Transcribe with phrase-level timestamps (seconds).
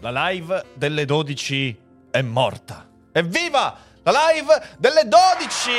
[0.00, 2.86] La live delle 12 è morta.
[3.12, 3.76] Evviva!
[4.02, 5.70] La live delle 12!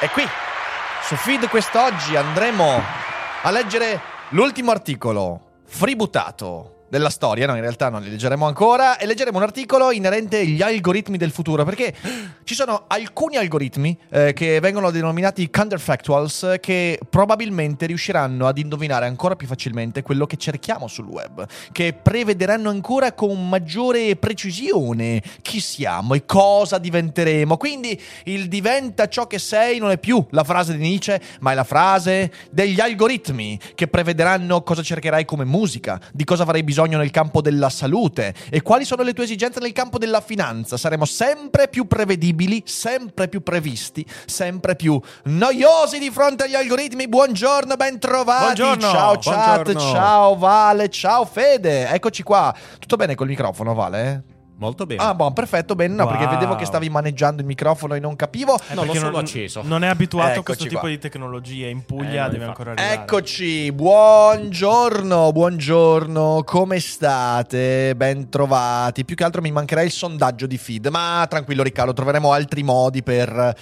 [0.00, 0.24] E qui,
[1.02, 2.80] su feed quest'oggi, andremo
[3.42, 9.06] a leggere l'ultimo articolo freebutato della storia, no in realtà non li leggeremo ancora, e
[9.06, 11.92] leggeremo un articolo inerente agli algoritmi del futuro, perché
[12.44, 19.34] ci sono alcuni algoritmi eh, che vengono denominati counterfactuals che probabilmente riusciranno ad indovinare ancora
[19.34, 26.14] più facilmente quello che cerchiamo sul web, che prevederanno ancora con maggiore precisione chi siamo
[26.14, 27.56] e cosa diventeremo.
[27.56, 31.54] Quindi il diventa ciò che sei non è più la frase di Nietzsche, ma è
[31.56, 37.10] la frase degli algoritmi che prevederanno cosa cercherai come musica, di cosa avrai bisogno nel
[37.10, 40.76] campo della salute e quali sono le tue esigenze nel campo della finanza.
[40.76, 47.08] Saremo sempre più prevedibili, sempre più previsti, sempre più noiosi di fronte agli algoritmi.
[47.08, 48.60] Buongiorno, ben trovati.
[48.60, 49.92] Buongiorno, ciao chat, buongiorno.
[49.92, 51.88] ciao Vale, ciao Fede.
[51.88, 52.54] Eccoci qua.
[52.78, 54.33] Tutto bene col microfono, Vale?
[54.56, 55.02] Molto bene.
[55.02, 55.94] Ah, buon, perfetto, bene.
[55.94, 56.32] No, perché Wow.
[56.34, 58.52] vedevo che stavi maneggiando il microfono e non capivo.
[58.52, 59.62] no, l'ho perché solo non, acceso.
[59.64, 60.88] Non è abituato a Eccoci questo tipo qua.
[60.88, 61.68] di tecnologie.
[61.68, 62.94] In Puglia Eh, deve ancora arrivare.
[62.94, 67.94] Eccoci, buongiorno, buongiorno, come state?
[67.96, 69.04] Ben trovati.
[69.04, 73.02] Più che altro mi mancherà il sondaggio di feed, ma tranquillo Riccardo, troveremo altri modi
[73.02, 73.54] per,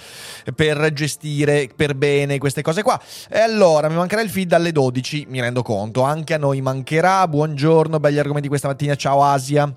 [0.55, 2.99] per gestire per bene queste cose qua.
[3.29, 7.27] E allora, mi mancherà il feed alle 12, mi rendo conto, anche a noi mancherà.
[7.27, 9.73] Buongiorno, belli argomenti questa mattina, ciao Asia.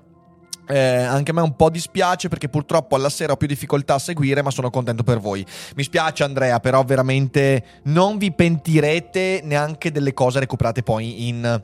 [0.67, 3.99] Eh, anche a me un po' dispiace perché purtroppo alla sera ho più difficoltà a
[3.99, 5.45] seguire, ma sono contento per voi.
[5.75, 11.61] Mi spiace Andrea, però veramente non vi pentirete neanche delle cose recuperate poi in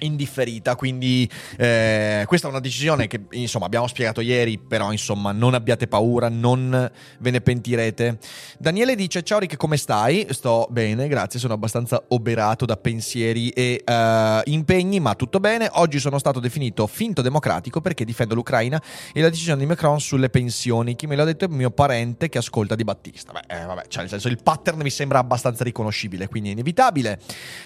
[0.00, 5.32] in differita, quindi eh, questa è una decisione che insomma abbiamo spiegato ieri, però insomma
[5.32, 8.18] non abbiate paura, non ve ne pentirete.
[8.58, 10.26] Daniele dice ciao Rick come stai?
[10.30, 15.68] Sto bene, grazie, sono abbastanza oberato da pensieri e eh, impegni, ma tutto bene.
[15.72, 18.80] Oggi sono stato definito finto democratico perché difendo l'Ucraina
[19.12, 20.96] e la decisione di Macron sulle pensioni.
[20.96, 23.32] Chi me l'ha detto è mio parente che ascolta Di Battista.
[23.32, 27.20] Beh, eh, vabbè, cioè nel senso il pattern mi sembra abbastanza riconoscibile, quindi è inevitabile.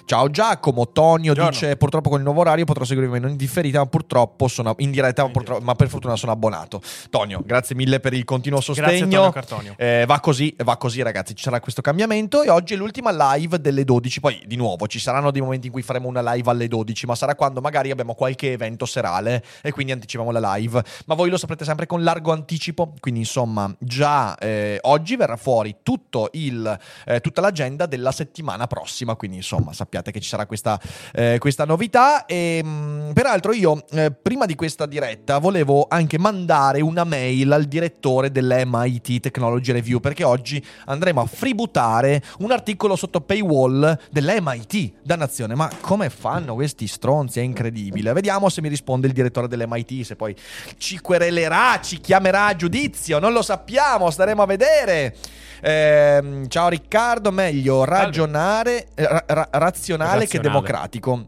[0.04, 1.50] Ciao Giacomo, Tonio Buongiorno.
[1.50, 5.24] dice purtroppo con il nuovo orario potrò seguirmi in differita, ma purtroppo sono in diretta,
[5.24, 6.80] ma, purtroppo- ma per fortuna sono abbonato.
[7.08, 9.16] Tonio, grazie mille per il continuo Grazie sostegno.
[9.16, 9.74] Tonio Cartonio.
[9.76, 11.34] Eh, va così, va così, ragazzi.
[11.34, 12.42] Ci sarà questo cambiamento.
[12.42, 14.20] E oggi è l'ultima live delle 12.
[14.20, 17.14] Poi, di nuovo, ci saranno dei momenti in cui faremo una live alle 12, ma
[17.14, 20.82] sarà quando magari abbiamo qualche evento serale e quindi anticipiamo la live.
[21.06, 22.92] Ma voi lo saprete sempre con largo anticipo.
[23.00, 29.14] Quindi, insomma, già eh, oggi verrà fuori tutto il, eh, tutta l'agenda della settimana prossima.
[29.14, 30.78] Quindi, insomma, sappiate che ci sarà questa,
[31.12, 32.09] eh, questa novità.
[32.26, 37.64] E mh, peraltro, io eh, prima di questa diretta volevo anche mandare una mail al
[37.64, 44.92] direttore dell'MIT Technology Review perché oggi andremo a freebootare un articolo sotto paywall dell'MIT.
[45.02, 47.40] Dannazione, ma come fanno questi stronzi?
[47.40, 48.12] È incredibile.
[48.12, 50.34] Vediamo se mi risponde il direttore dell'MIT, se poi
[50.78, 55.16] ci querelerà, ci chiamerà a giudizio, non lo sappiamo, staremo a vedere.
[55.62, 60.48] Ehm, ciao Riccardo, meglio ragionare, eh, ra- ra- razionale che Razionale.
[60.48, 61.26] democratico.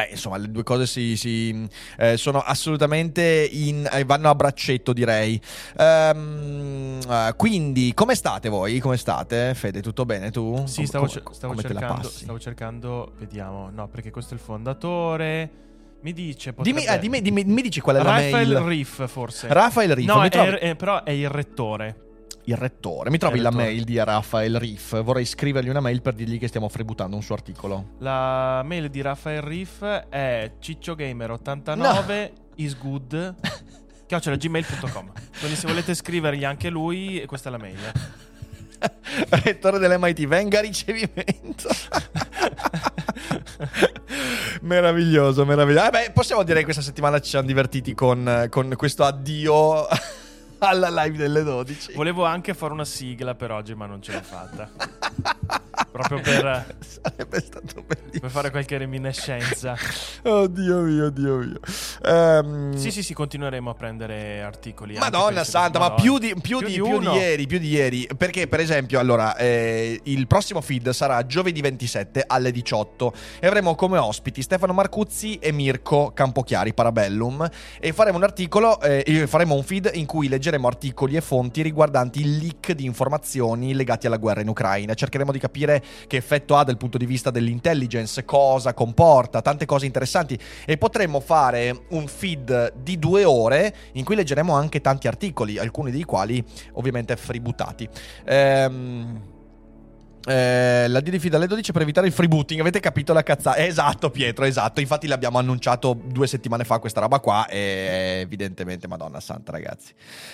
[0.00, 1.68] Beh, insomma, le due cose si, si,
[1.98, 5.38] eh, sono assolutamente in, eh, vanno a braccetto, direi.
[5.76, 8.78] Ehm, eh, quindi, come state voi?
[8.78, 9.52] Come state?
[9.54, 10.64] Fede, tutto bene tu?
[10.66, 14.34] Sì, Come- stavo, come- cer- stavo come la cercando, stavo cercando, vediamo, no, perché questo
[14.34, 15.50] è il fondatore.
[16.02, 16.80] Mi dice, potrebbe...
[16.80, 18.58] Dimmi, eh, dimmi, dimmi- mi dici qual è la Rafael mail?
[18.66, 19.48] Riff, forse.
[19.52, 21.96] Rafael Riff, no, è- trovi è- però è il rettore.
[22.50, 23.10] Il rettore.
[23.10, 23.68] Mi trovi il la rettore.
[23.68, 25.02] mail di Rafael Riff?
[25.02, 27.90] Vorrei scrivergli una mail per dirgli che stiamo freebutando un suo articolo.
[27.98, 33.34] La mail di Rafael Riff è cicciogamer89 is good
[34.06, 37.78] gmail.com quindi se volete scrivergli anche lui questa è la mail
[39.44, 41.68] Rettore dell'MIT, venga a ricevimento.
[44.62, 45.86] meraviglioso, meraviglioso.
[45.86, 49.86] Eh beh, possiamo dire che questa settimana ci siamo divertiti con, con questo addio
[50.60, 51.94] alla live delle 12.
[51.94, 54.70] volevo anche fare una sigla per oggi ma non ce l'ho fatta
[56.00, 56.76] proprio per,
[58.20, 59.76] per fare qualche reminiscenza.
[60.22, 61.60] Oddio mio, Dio mio.
[62.04, 64.96] Ehm, Sì, sì, sì, continueremo a prendere articoli.
[64.98, 66.02] Madonna santa, ma Madonna.
[66.02, 68.08] più di, più, di, più di ieri, più di ieri.
[68.16, 73.74] Perché, per esempio, allora, eh, il prossimo feed sarà giovedì 27 alle 18 e avremo
[73.74, 77.48] come ospiti Stefano Marcuzzi e Mirko Campochiari, Parabellum.
[77.78, 82.20] E faremo un articolo, eh, faremo un feed in cui leggeremo articoli e fonti riguardanti
[82.20, 84.94] il leak di informazioni legati alla guerra in Ucraina.
[84.94, 89.86] Cercheremo di capire che effetto ha dal punto di vista dell'intelligence, cosa comporta, tante cose
[89.86, 90.38] interessanti.
[90.64, 95.90] E potremmo fare un feed di due ore in cui leggeremo anche tanti articoli, alcuni
[95.90, 96.42] dei quali
[96.72, 97.88] ovviamente freebootati.
[98.24, 99.38] Ehm.
[100.26, 102.60] Eh, la D di feed alle 12 per evitare il freebooting.
[102.60, 103.58] Avete capito la cazzata?
[103.58, 104.80] Esatto, Pietro, esatto.
[104.80, 107.46] Infatti l'abbiamo annunciato due settimane fa questa roba qua.
[107.46, 109.92] E evidentemente, Madonna Santa, ragazzi.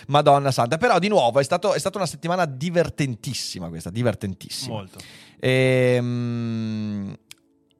[0.08, 0.76] Madonna Santa.
[0.76, 4.74] Però, di nuovo, è, stato- è stata una settimana divertentissima questa, divertentissima.
[4.74, 4.98] Molto.
[5.38, 7.14] Ehm,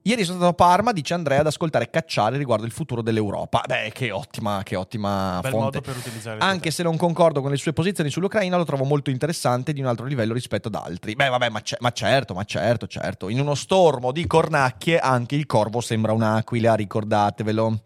[0.06, 3.64] Ieri sono stato a Parma, dice Andrea, ad ascoltare Cacciare riguardo il futuro dell'Europa.
[3.66, 5.64] Beh, che ottima, che ottima Bel fonte.
[5.64, 8.84] modo per utilizzare il Anche se non concordo con le sue posizioni sull'Ucraina, lo trovo
[8.84, 11.16] molto interessante di un altro livello rispetto ad altri.
[11.16, 13.28] Beh, vabbè, ma, c'è- ma certo, ma certo, certo.
[13.28, 17.80] In uno stormo di cornacchie anche il corvo sembra un'aquila, ricordatevelo.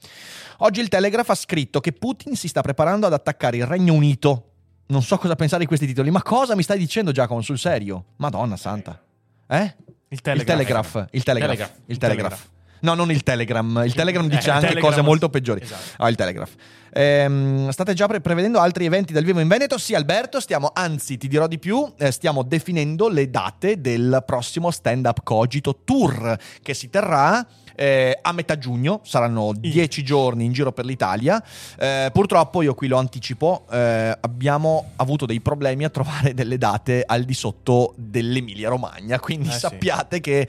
[0.58, 4.44] Oggi il Telegraph ha scritto che Putin si sta preparando ad attaccare il Regno Unito.
[4.88, 8.04] Non so cosa pensare di questi titoli, ma cosa mi stai dicendo Giacomo sul serio?
[8.16, 9.00] Madonna santa.
[9.48, 9.74] Eh?
[10.12, 11.06] Il Telegraph.
[11.12, 11.70] Il Telegraph.
[11.86, 12.48] Il Telegraph.
[12.80, 13.82] No, non il Telegram.
[13.84, 15.60] Il Telegram Eh, dice il anche Telegram- cose molto peggiori.
[15.62, 15.82] Esatto.
[15.98, 16.50] Ah, il Telegraph.
[16.92, 19.78] Ehm, state già pre- prevedendo altri eventi dal vivo in Veneto?
[19.78, 24.72] Sì, Alberto, stiamo, anzi, ti dirò di più, eh, stiamo definendo le date del prossimo
[24.72, 27.46] Stand Up Cogito Tour che si terrà
[27.80, 31.42] eh, a metà giugno, saranno dieci giorni in giro per l'Italia.
[31.78, 37.02] Eh, purtroppo, io qui lo anticipo, eh, abbiamo avuto dei problemi a trovare delle date
[37.06, 39.60] al di sotto dell'Emilia Romagna, quindi sì.
[39.60, 40.46] sappiate che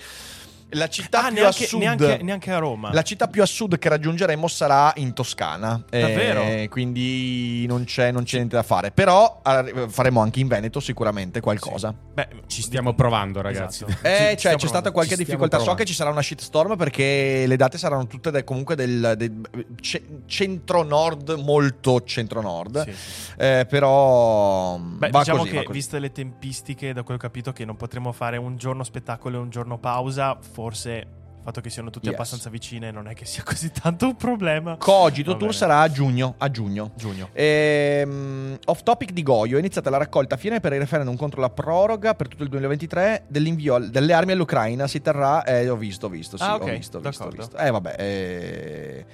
[0.72, 1.80] la città Ah, più neanche, a sud...
[1.80, 2.92] neanche, neanche a Roma.
[2.94, 5.84] La città più a sud che raggiungeremo sarà in Toscana.
[5.90, 6.42] Davvero?
[6.42, 8.92] Eh, quindi non c'è, non c'è niente da fare.
[8.92, 9.42] Però
[9.90, 11.94] faremo anche in Veneto sicuramente qualcosa.
[12.14, 13.84] Beh, Ci stiamo provando, ragazzi.
[13.86, 14.08] Esatto.
[14.08, 15.60] Eh, Ci- cioè, c'è stata qualche Ci difficoltà.
[15.60, 19.42] So che ci sarà una shitstorm perché le date saranno tutte de- comunque del, del
[19.82, 22.84] ce- centro-nord, molto centro-nord.
[22.86, 23.32] Sì, sì.
[23.38, 25.78] Eh, però Beh, va diciamo così, va che così.
[25.78, 29.38] viste le tempistiche, da quello che ho capito, che non potremo fare un giorno spettacolo
[29.38, 30.92] e un giorno pausa, forse
[31.42, 32.14] il fatto che siano tutti Yes.
[32.14, 34.78] abbastanza vicine non è che sia così tanto un problema.
[34.78, 36.36] Cogito Tour sarà a giugno.
[36.38, 36.92] A giugno.
[36.96, 37.30] Giugno.
[37.34, 41.42] Ehm, off topic di Goio, è iniziata la raccolta a fine per il referendum contro
[41.42, 44.86] la proroga per tutto il 2023 dell'invio delle armi all'Ucraina.
[44.86, 47.26] Si terrà, eh, ho visto, ho visto, sì, Ah, ho ok, visto, ho visto, ho
[47.26, 47.42] d'accordo.
[47.44, 47.58] visto.
[47.58, 49.06] Eh, vabbè, eh,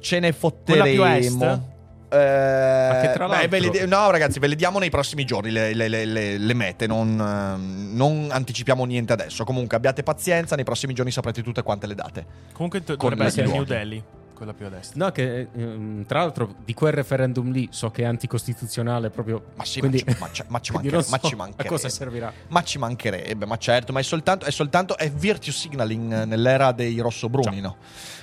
[0.00, 1.76] ce ne fotteremo.
[2.10, 5.50] Eh, che tra beh, l'altro- ve le no, ragazzi, ve le diamo nei prossimi giorni
[5.50, 6.86] le, le- le- mete.
[6.86, 9.44] Non, ehm, non anticipiamo niente adesso.
[9.44, 10.54] Comunque, abbiate pazienza.
[10.56, 12.26] Nei prossimi giorni saprete tutte quante le date.
[12.52, 13.64] Comunque dovrebbe essere New.
[13.64, 14.02] Delhi,
[14.38, 15.04] quella più a destra.
[15.04, 19.46] No, che ehm, tra l'altro di quel referendum lì so che è anticostituzionale proprio.
[19.56, 21.36] Ma sì, quindi, ma, ci- ma ci- ma ci quindi mancherebbe, so ma ci a
[21.36, 21.68] mancherebbe.
[21.68, 22.32] cosa servirà.
[22.48, 26.98] Ma ci mancherebbe, ma certo, ma è soltanto, è soltanto è virtue signaling nell'era dei
[27.00, 27.76] rossobruni, no?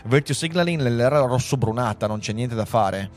[0.05, 3.09] Virtue signaling nell'era rossobrunata, non c'è niente da fare.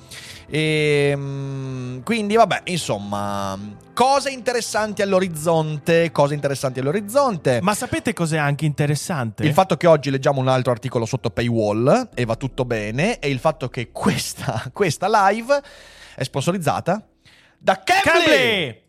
[0.49, 3.57] E, mm, quindi, vabbè, insomma,
[3.99, 7.59] cose interessanti all'orizzonte, cose interessanti all'orizzonte.
[7.63, 9.45] Ma sapete cos'è anche interessante?
[9.45, 13.29] Il fatto che oggi leggiamo un altro articolo sotto paywall e va tutto bene, e
[13.29, 15.61] il fatto che questa, questa live
[16.15, 17.05] è sponsorizzata
[17.59, 18.25] da Cambly!
[18.25, 18.83] Cambly!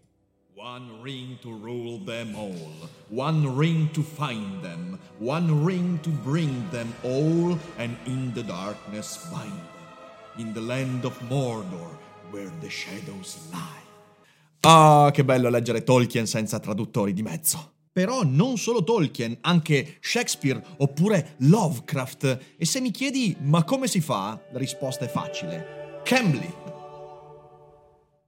[0.53, 6.69] One ring to rule them all, one ring to find them, one ring to bring
[6.69, 11.97] them all, and in the darkness bind them, in the land of Mordor,
[12.29, 13.88] where the shadows lie.
[14.61, 17.75] Ah, che bello leggere Tolkien senza traduttori di mezzo.
[17.91, 22.55] Però non solo Tolkien, anche Shakespeare oppure Lovecraft.
[22.57, 26.01] E se mi chiedi ma come si fa, la risposta è facile.
[26.03, 26.53] Cambly.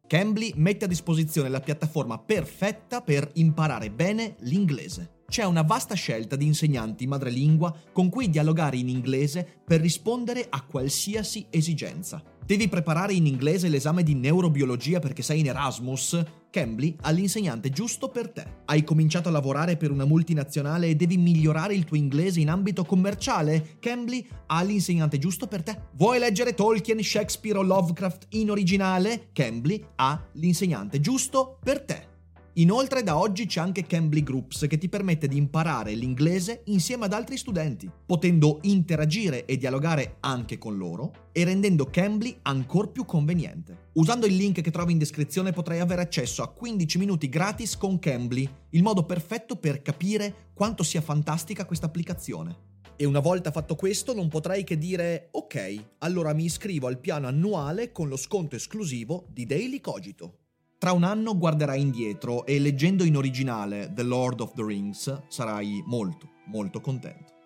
[0.07, 5.19] Cambly mette a disposizione la piattaforma perfetta per imparare bene l'inglese.
[5.27, 10.63] C'è una vasta scelta di insegnanti madrelingua con cui dialogare in inglese per rispondere a
[10.63, 12.21] qualsiasi esigenza.
[12.45, 16.23] Devi preparare in inglese l'esame di neurobiologia perché sei in Erasmus?
[16.49, 18.45] Cambly ha l'insegnante giusto per te.
[18.65, 22.83] Hai cominciato a lavorare per una multinazionale e devi migliorare il tuo inglese in ambito
[22.83, 23.77] commerciale?
[23.79, 25.77] Cambly ha l'insegnante giusto per te.
[25.93, 29.29] Vuoi leggere Tolkien, Shakespeare o Lovecraft in originale?
[29.31, 32.10] Cambly ha l'insegnante giusto per te.
[32.55, 37.13] Inoltre da oggi c'è anche Cambly Groups che ti permette di imparare l'inglese insieme ad
[37.13, 43.91] altri studenti, potendo interagire e dialogare anche con loro e rendendo Cambly ancora più conveniente.
[43.93, 47.99] Usando il link che trovi in descrizione potrai avere accesso a 15 minuti gratis con
[47.99, 52.69] Cambly, il modo perfetto per capire quanto sia fantastica questa applicazione.
[52.97, 57.27] E una volta fatto questo non potrai che dire ok, allora mi iscrivo al piano
[57.27, 60.40] annuale con lo sconto esclusivo di Daily Cogito.
[60.81, 65.83] Tra un anno guarderai indietro e leggendo in originale The Lord of the Rings sarai
[65.85, 67.40] molto, molto contento.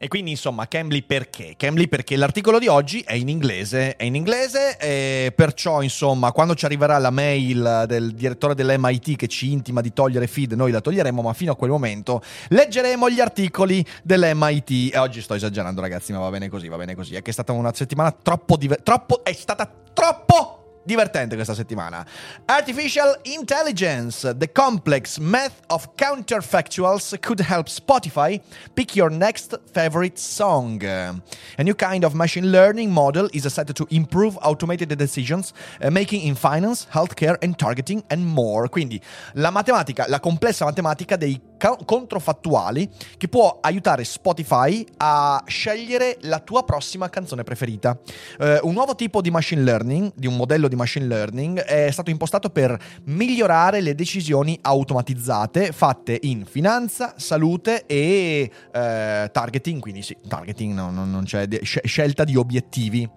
[0.00, 1.54] E quindi insomma, Cambly perché?
[1.56, 6.54] Cambly perché l'articolo di oggi è in inglese, è in inglese e perciò insomma quando
[6.54, 10.80] ci arriverà la mail del direttore dell'MIT che ci intima di togliere feed, noi la
[10.80, 14.94] toglieremo, ma fino a quel momento leggeremo gli articoli dell'MIT.
[14.94, 17.16] E oggi sto esagerando ragazzi, ma va bene così, va bene così.
[17.16, 20.47] È che è stata una settimana troppo divertente, troppo, è stata troppo
[20.88, 22.04] divertente questa settimana.
[22.46, 28.40] Artificial Intelligence, the complex math of counterfactuals could help Spotify
[28.74, 30.82] pick your next favorite song.
[30.82, 35.52] A new kind of machine learning model is set to improve automated decisions
[35.82, 38.68] uh, making in finance, healthcare and targeting and more.
[38.70, 38.98] Quindi
[39.34, 46.64] la matematica, la complessa matematica dei controfattuali che può aiutare Spotify a scegliere la tua
[46.64, 47.98] prossima canzone preferita.
[48.38, 52.10] Uh, un nuovo tipo di machine learning, di un modello di machine learning, è stato
[52.10, 60.16] impostato per migliorare le decisioni automatizzate fatte in finanza, salute e uh, targeting, quindi sì,
[60.26, 63.08] targeting no, no, non c'è de- scelta di obiettivi.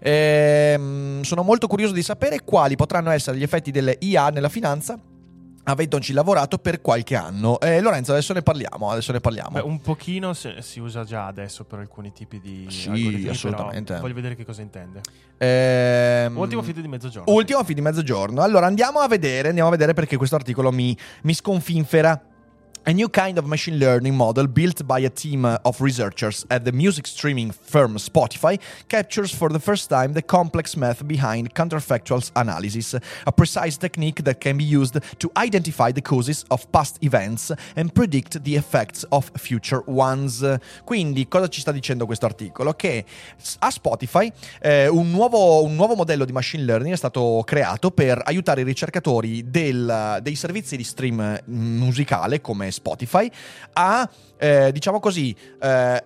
[0.00, 4.98] Ehm, sono molto curioso di sapere quali potranno essere gli effetti delle IA nella finanza
[5.68, 7.60] avendoci lavorato per qualche anno.
[7.60, 8.90] Eh, Lorenzo, adesso ne parliamo.
[8.90, 9.50] Adesso ne parliamo.
[9.50, 13.98] Beh, un pochino si, si, usa già adesso per alcuni tipi di sì, assolutamente.
[13.98, 15.00] Voglio vedere che cosa intende.
[15.36, 17.32] Ehm, ultimo feed di mezzogiorno.
[17.32, 18.42] Ultimo feed di mezzogiorno.
[18.42, 22.27] Allora andiamo a vedere, andiamo a vedere perché questo articolo mi, mi sconfinfera.
[22.88, 26.72] A new kind of machine learning model built by a team of researchers at the
[26.72, 32.94] music streaming firm Spotify captures for the first time the complex math behind counterfactual analysis,
[33.26, 37.94] a precise technique that can be used to identify the causes of past events and
[37.94, 40.42] predict the effects of future ones.
[40.84, 42.72] Quindi, cosa ci sta dicendo questo articolo?
[42.72, 43.04] Che
[43.58, 48.22] a Spotify eh, un, nuovo, un, nuovo, modello di machine learning è stato creato per
[48.24, 53.30] aiutare i ricercatori del, dei servizi di stream musicale come Spotify
[53.74, 54.08] a,
[54.38, 56.04] eh, diciamo così, eh,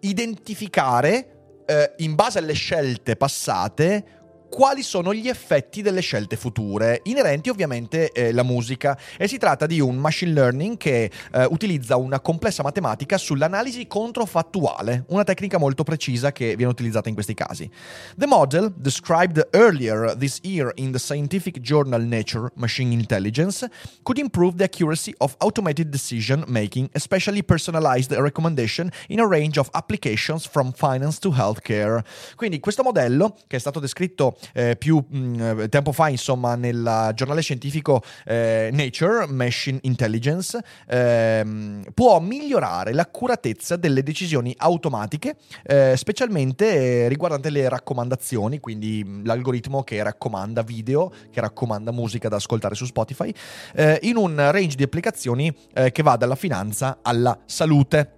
[0.00, 4.17] identificare eh, in base alle scelte passate
[4.48, 8.98] quali sono gli effetti delle scelte future, inerenti ovviamente eh, musica.
[9.16, 15.04] E si tratta di un machine learning che eh, utilizza una complessa matematica sull'analisi controfattuale,
[15.08, 17.70] una tecnica molto precisa che viene utilizzata in questi casi.
[18.16, 23.68] The model, described earlier this year in the scientific journal Nature Machine Intelligence,
[24.02, 29.68] could improve the accuracy of automated decision making, especially personalized recommendation in a range of
[29.72, 32.02] applications from finance to healthcare.
[32.34, 37.10] Quindi questo modello, che è stato descritto eh, più mh, mm, tempo fa, insomma, nel
[37.14, 47.08] giornale scientifico eh, Nature Machine Intelligence, ehm, può migliorare l'accuratezza delle decisioni automatiche, eh, specialmente
[47.08, 52.84] riguardante le raccomandazioni, quindi mm, l'algoritmo che raccomanda video, che raccomanda musica da ascoltare su
[52.84, 53.32] Spotify,
[53.74, 58.17] eh, in un range di applicazioni eh, che va dalla finanza alla salute.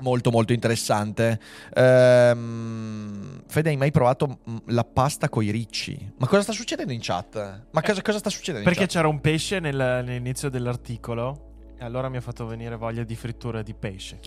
[0.00, 1.40] Molto molto interessante.
[1.74, 6.12] Ehm, Fede, hai mai provato mm, la pasta con i ricci?
[6.18, 7.66] Ma cosa sta succedendo in chat?
[7.70, 8.96] Ma cosa, cosa sta succedendo Perché in chat?
[8.96, 11.45] c'era un pesce nel, nell'inizio dell'articolo
[11.78, 14.18] e allora mi ha fatto venire voglia di frittura di pesce.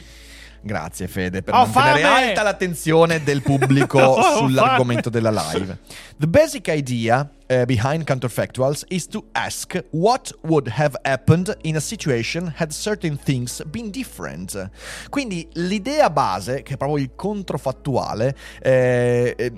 [0.62, 2.28] Grazie Fede per oh, mantenere fame!
[2.28, 5.78] alta l'attenzione del pubblico oh, sull'argomento della live.
[6.18, 11.80] The basic idea uh, behind counterfactuals is to ask what would have happened in a
[11.80, 14.70] situation had certain things been different.
[15.10, 19.50] Quindi l'idea base, che è proprio il controfattuale, eh, eh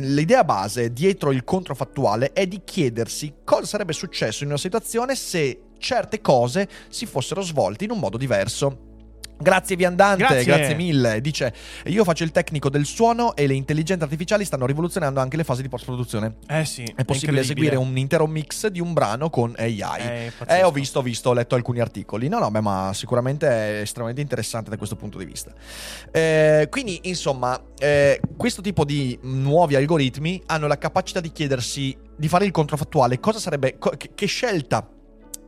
[0.00, 5.60] l'idea base dietro il controfattuale è di chiedersi cosa sarebbe successo in una situazione se
[5.78, 8.86] certe cose si fossero svolte in un modo diverso.
[9.40, 10.44] Grazie Viandante, grazie.
[10.44, 10.74] grazie.
[10.74, 11.20] mille.
[11.20, 11.52] Dice:
[11.86, 15.62] Io faccio il tecnico del suono e le intelligenze artificiali stanno rivoluzionando anche le fasi
[15.62, 16.38] di post-produzione.
[16.48, 16.82] Eh sì.
[16.94, 20.00] È possibile eseguire un intero mix di un brano con AI.
[20.00, 22.26] Eh, eh, ho visto, ho visto, ho letto alcuni articoli.
[22.26, 25.52] No, no, beh, ma sicuramente è estremamente interessante da questo punto di vista.
[26.10, 32.26] Eh, quindi, insomma, eh, questo tipo di nuovi algoritmi hanno la capacità di chiedersi, di
[32.26, 33.20] fare il controfattuale.
[33.20, 34.84] Cosa sarebbe, che, che scelta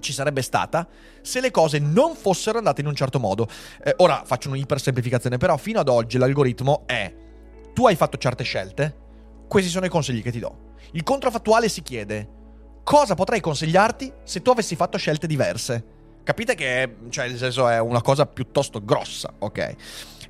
[0.01, 0.87] ci sarebbe stata
[1.23, 3.49] se le cose non fossero andate in un certo modo.
[3.83, 7.15] Eh, ora faccio un'ipersemplificazione, però fino ad oggi l'algoritmo è
[7.73, 8.97] tu hai fatto certe scelte,
[9.49, 10.75] questi sono i consigli che ti do.
[10.93, 12.29] Il controfattuale si chiede:
[12.83, 15.85] cosa potrei consigliarti se tu avessi fatto scelte diverse?
[16.23, 19.75] Capite che cioè, nel senso è una cosa piuttosto grossa, ok?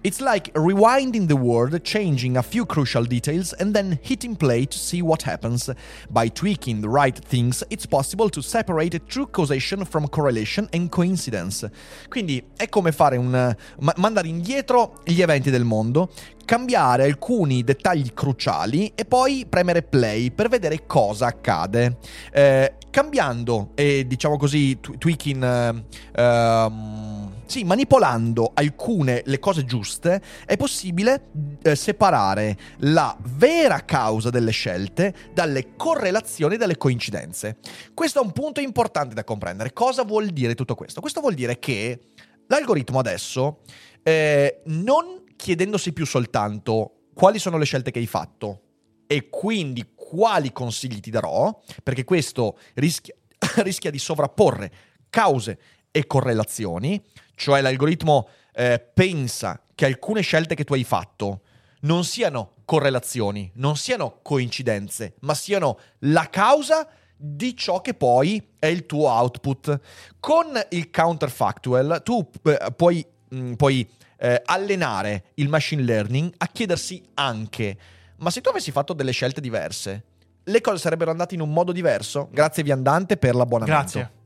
[0.03, 4.79] It's like rewinding the world, changing a few crucial details, and then hitting play to
[4.79, 5.71] see what happens.
[6.09, 11.71] By tweaking the right things, it's possible to separate true causation from correlation and coincidence.
[12.09, 13.55] Quindi è come fare un.
[13.81, 16.11] ma- mandare indietro gli eventi del mondo,
[16.47, 21.99] cambiare alcuni dettagli cruciali e poi premere play per vedere cosa accade.
[22.33, 25.45] Eh, cambiando e diciamo così, tw- tweaking.
[25.45, 31.31] eh, ehm, sì, manipolando alcune le cose giuste è possibile
[31.65, 37.57] eh, separare la vera causa delle scelte dalle correlazioni e dalle coincidenze.
[37.93, 39.73] Questo è un punto importante da comprendere.
[39.73, 41.01] Cosa vuol dire tutto questo?
[41.01, 41.99] Questo vuol dire che
[42.47, 43.63] l'algoritmo adesso,
[44.05, 48.61] eh, non chiedendosi più soltanto quali sono le scelte che hai fatto
[49.09, 53.17] e quindi quali consigli ti darò, perché questo rischia,
[53.65, 54.73] rischia di sovrapporre
[55.11, 55.59] cause
[55.91, 57.03] e correlazioni,
[57.41, 61.41] cioè l'algoritmo eh, pensa che alcune scelte che tu hai fatto
[61.81, 68.67] non siano correlazioni, non siano coincidenze, ma siano la causa di ciò che poi è
[68.67, 69.81] il tuo output.
[70.21, 77.03] Con il counterfactual tu eh, puoi, mh, puoi eh, allenare il machine learning a chiedersi
[77.15, 77.79] anche,
[78.19, 80.05] ma se tu avessi fatto delle scelte diverse,
[80.45, 82.29] le cose sarebbero andate in un modo diverso?
[82.31, 83.81] Grazie viandante per l'abbonamento.
[83.81, 84.19] Grazie.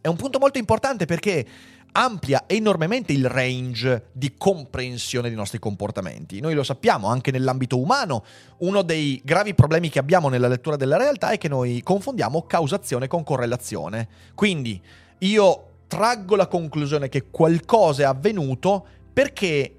[0.00, 1.46] È un punto molto importante perché
[1.92, 6.40] amplia enormemente il range di comprensione dei nostri comportamenti.
[6.40, 8.24] Noi lo sappiamo anche nell'ambito umano,
[8.58, 13.08] uno dei gravi problemi che abbiamo nella lettura della realtà è che noi confondiamo causazione
[13.08, 14.08] con correlazione.
[14.34, 14.80] Quindi
[15.18, 19.74] io traggo la conclusione che qualcosa è avvenuto perché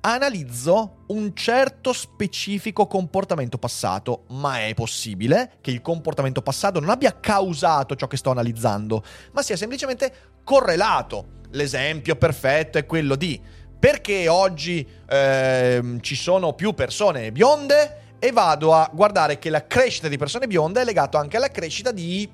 [0.00, 7.18] analizzo un certo specifico comportamento passato, ma è possibile che il comportamento passato non abbia
[7.18, 11.40] causato ciò che sto analizzando, ma sia semplicemente correlato.
[11.52, 13.40] L'esempio perfetto è quello di
[13.78, 20.06] perché oggi ehm, ci sono più persone bionde e vado a guardare che la crescita
[20.06, 22.30] di persone bionde è legata anche alla crescita di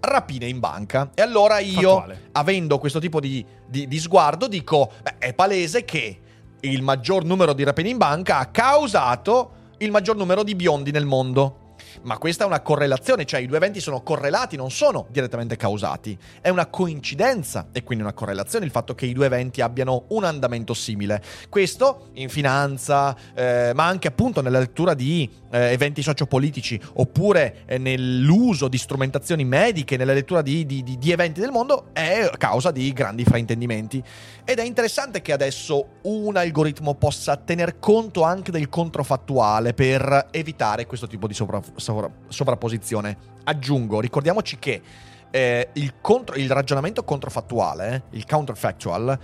[0.00, 1.10] rapine in banca.
[1.14, 2.28] E allora io, Fattuale.
[2.32, 6.18] avendo questo tipo di, di- di sguardo, dico: beh, è palese che
[6.60, 11.06] il maggior numero di rapine in banca ha causato il maggior numero di biondi nel
[11.06, 11.58] mondo.
[12.04, 16.16] Ma questa è una correlazione, cioè i due eventi sono correlati, non sono direttamente causati.
[16.40, 20.24] È una coincidenza e quindi una correlazione il fatto che i due eventi abbiano un
[20.24, 21.22] andamento simile.
[21.48, 27.78] Questo in finanza, eh, ma anche appunto nella lettura di eh, eventi sociopolitici, oppure eh,
[27.78, 32.70] nell'uso di strumentazioni mediche, nella lettura di, di- di- di eventi del mondo, è causa
[32.70, 34.02] di grandi fraintendimenti.
[34.44, 40.84] Ed è interessante che adesso un algoritmo possa tener conto anche del controfattuale per evitare
[40.84, 41.62] questo tipo di sovra-
[41.94, 43.16] sovra- sovrapposizione.
[43.44, 44.82] Aggiungo, ricordiamoci che
[45.30, 49.18] eh, il, contro- il ragionamento controfattuale, il counterfactual,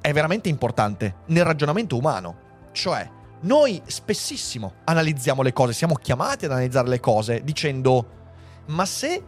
[0.00, 2.48] è veramente importante nel ragionamento umano.
[2.72, 3.08] Cioè,
[3.40, 8.18] noi spessissimo analizziamo le cose, siamo chiamati ad analizzare le cose dicendo,
[8.66, 9.22] ma se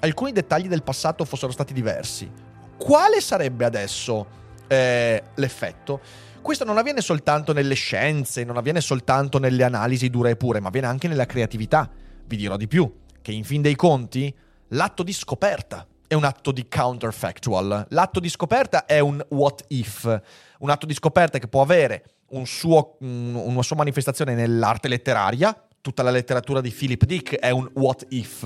[0.00, 2.30] alcuni dettagli del passato fossero stati diversi,
[2.76, 4.26] quale sarebbe adesso
[4.66, 6.00] eh, l'effetto?
[6.42, 10.68] Questo non avviene soltanto nelle scienze, non avviene soltanto nelle analisi dure e pure, ma
[10.68, 11.90] avviene anche nella creatività.
[12.26, 14.34] Vi dirò di più, che in fin dei conti
[14.68, 17.86] l'atto di scoperta è un atto di counterfactual.
[17.90, 20.22] L'atto di scoperta è un what if,
[20.58, 25.56] un atto di scoperta che può avere un suo- un- una sua manifestazione nell'arte letteraria.
[25.80, 28.42] Tutta la letteratura di Philip Dick è un what if,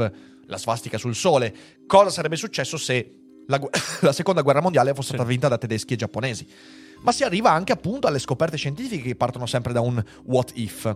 [0.46, 1.54] la svastica sul sole.
[1.86, 3.70] Cosa sarebbe successo se la, gu-
[4.02, 6.46] la seconda guerra mondiale fosse stata vinta da tedeschi e giapponesi?
[7.02, 10.94] Ma si arriva anche appunto alle scoperte scientifiche che partono sempre da un what if.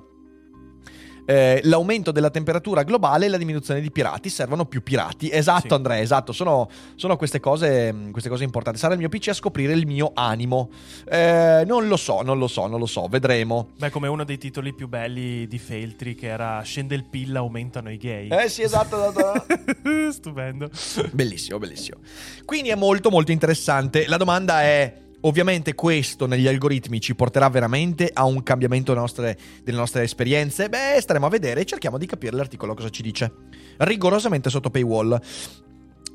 [1.26, 5.30] Eh, l'aumento della temperatura globale e la diminuzione di pirati servono più pirati.
[5.30, 5.74] Esatto, Sì.
[5.74, 6.32] Andrea, esatto.
[6.32, 8.78] Sono, sono queste, cose, mh, queste cose importanti.
[8.78, 10.70] Sarà il mio PC a scoprire il mio animo.
[11.08, 13.06] Eh, non lo so, non lo so, non lo so.
[13.08, 13.68] Vedremo.
[13.78, 17.90] Beh, come uno dei titoli più belli di Feltri, che era Scende il PIL, aumentano
[17.90, 18.28] i gay.
[18.28, 19.08] Eh sì, esatto.
[19.08, 19.46] esatto.
[20.12, 20.68] Stupendo.
[21.12, 21.98] Bellissimo, bellissimo.
[22.44, 24.06] Quindi è molto molto interessante.
[24.06, 29.38] La domanda è, ovviamente questo negli algoritmi ci porterà veramente a un cambiamento delle nostre,
[29.62, 30.68] delle nostre esperienze?
[30.68, 33.32] Beh, staremo a vedere e cerchiamo di capire l'articolo cosa ci dice.
[33.78, 35.20] Rigorosamente sotto paywall.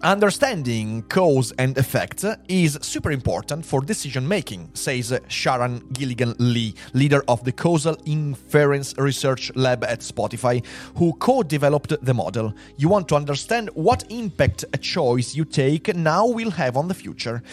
[0.02, 7.22] Understanding cause and effect is super important for decision making, says Sharon Gilligan Lee, leader
[7.28, 10.64] of the Causal Inference Research Lab at Spotify,
[10.96, 12.54] who co developed the model.
[12.78, 16.94] You want to understand what impact a choice you take now will have on the
[16.94, 17.44] future.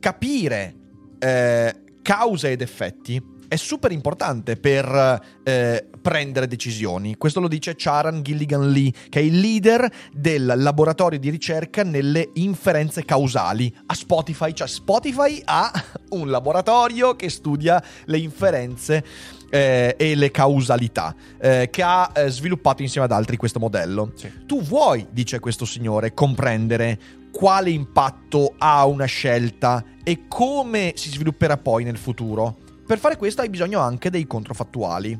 [0.00, 0.74] Capire
[1.18, 7.16] eh, cause ed effetti è super importante per eh, prendere decisioni.
[7.16, 12.30] Questo lo dice Charan Gilligan Lee, che è il leader del laboratorio di ricerca nelle
[12.34, 14.52] inferenze causali a Spotify.
[14.52, 15.70] Cioè Spotify ha
[16.10, 19.04] un laboratorio che studia le inferenze
[19.48, 24.12] eh, e le causalità, eh, che ha eh, sviluppato insieme ad altri questo modello.
[24.14, 24.30] Sì.
[24.46, 26.98] Tu vuoi, dice questo signore, comprendere
[27.30, 32.56] quale impatto ha una scelta e come si svilupperà poi nel futuro.
[32.86, 35.18] Per fare questo hai bisogno anche dei controfattuali.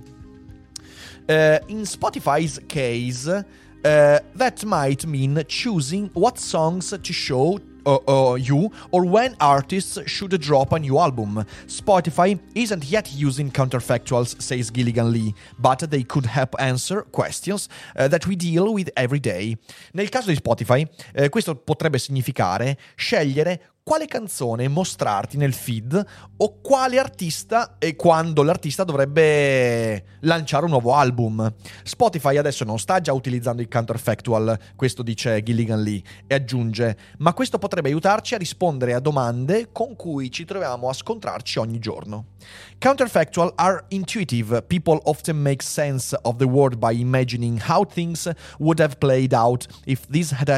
[1.27, 3.45] Eh, in Spotify's case,
[3.81, 9.99] eh, that might mean choosing what songs to show uh, uh, you or when artists
[10.07, 11.45] should drop a new album.
[11.67, 18.09] Spotify isn't yet using counterfactuals, says Gilligan Lee, but they could help answer questions uh,
[18.09, 19.57] that we deal with every day.
[19.95, 26.07] Nel caso di Spotify, eh, questo potrebbe significare scegliere quale canzone mostrarti nel feed
[26.39, 31.55] o quale artista e quando l'artista dovrebbe lanciare un nuovo album.
[31.85, 37.33] Spotify adesso non sta già utilizzando il counterfactual, questo dice Gilligan Lee, e aggiunge, ma
[37.33, 42.35] questo potrebbe aiutarci a rispondere a domande con cui ci troviamo a scontrarci ogni giorno.
[42.79, 44.63] Counterfactual are intuitive.
[44.63, 49.67] People often make sense of the world by imagining how things would have played out
[49.85, 50.49] if this had,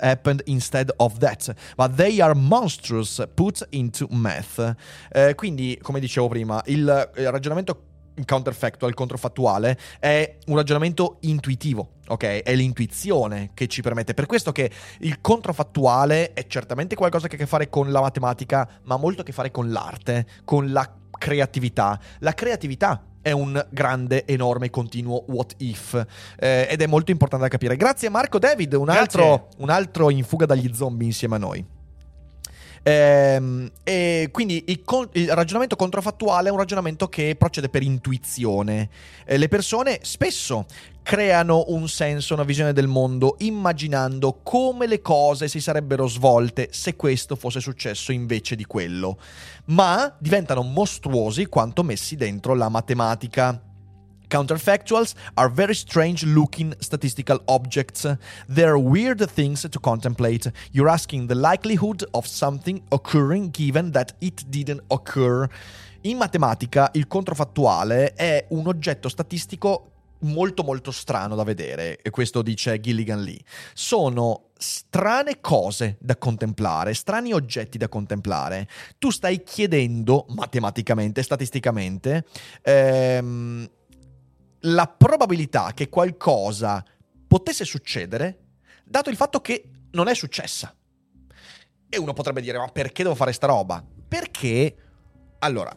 [0.00, 1.54] happened instead of that.
[1.76, 4.74] But they are monstrous put into math.
[5.10, 7.90] Eh, quindi, come dicevo prima, il, il ragionamento
[8.24, 12.42] counterfactual, controfattuale, è un ragionamento intuitivo, ok?
[12.42, 14.14] È l'intuizione che ci permette.
[14.14, 14.70] Per questo che
[15.00, 19.22] il controfattuale è certamente qualcosa che ha a che fare con la matematica, ma molto
[19.22, 21.98] a che fare con l'arte, con la creatività.
[22.20, 25.94] La creatività è un grande, enorme, continuo what if
[26.38, 27.76] eh, ed è molto importante da capire.
[27.76, 31.80] Grazie Marco David, un altro, un altro in fuga dagli zombie insieme a noi.
[32.84, 38.88] Ehm, e quindi il, con- il ragionamento controfattuale è un ragionamento che procede per intuizione.
[39.24, 40.66] Eh, le persone spesso
[41.02, 46.96] creano un senso, una visione del mondo, immaginando come le cose si sarebbero svolte se
[46.96, 49.18] questo fosse successo invece di quello.
[49.66, 53.60] Ma diventano mostruosi quanto messi dentro la matematica.
[54.32, 58.06] Counterfactuals are very strange looking statistical objects.
[58.48, 60.50] They're weird things to contemplate.
[60.70, 65.46] You're asking the likelihood of something occurring given that it didn't occur.
[66.04, 69.88] In matematica il controfattuale è un oggetto statistico
[70.20, 73.40] molto molto strano da vedere e questo dice Gilligan Lee.
[73.74, 78.66] Sono strane cose da contemplare, strani oggetti da contemplare.
[78.98, 82.24] Tu stai chiedendo matematicamente, statisticamente,
[82.62, 83.68] ehm,
[84.62, 86.84] la probabilità che qualcosa
[87.26, 88.38] potesse succedere,
[88.84, 90.74] dato il fatto che non è successa.
[91.88, 93.84] E uno potrebbe dire, ma perché devo fare sta roba?
[94.08, 94.76] Perché,
[95.40, 95.74] allora,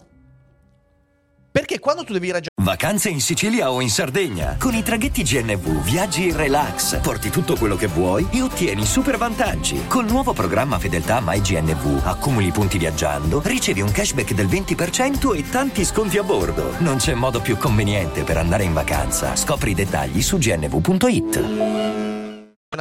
[1.51, 2.54] perché quando tu devi ragionare...
[2.65, 4.57] Vacanze in Sicilia o in Sardegna.
[4.59, 9.19] Con i traghetti GNV viaggi in relax, porti tutto quello che vuoi e ottieni super
[9.19, 9.85] vantaggi.
[9.85, 15.85] Col nuovo programma Fedeltà MyGNV accumuli punti viaggiando, ricevi un cashback del 20% e tanti
[15.85, 16.71] sconti a bordo.
[16.79, 19.35] Non c'è modo più conveniente per andare in vacanza.
[19.35, 21.35] Scopri i dettagli su gnv.it.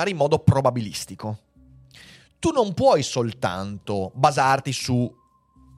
[0.06, 1.40] in modo probabilistico.
[2.38, 5.14] Tu non puoi soltanto basarti su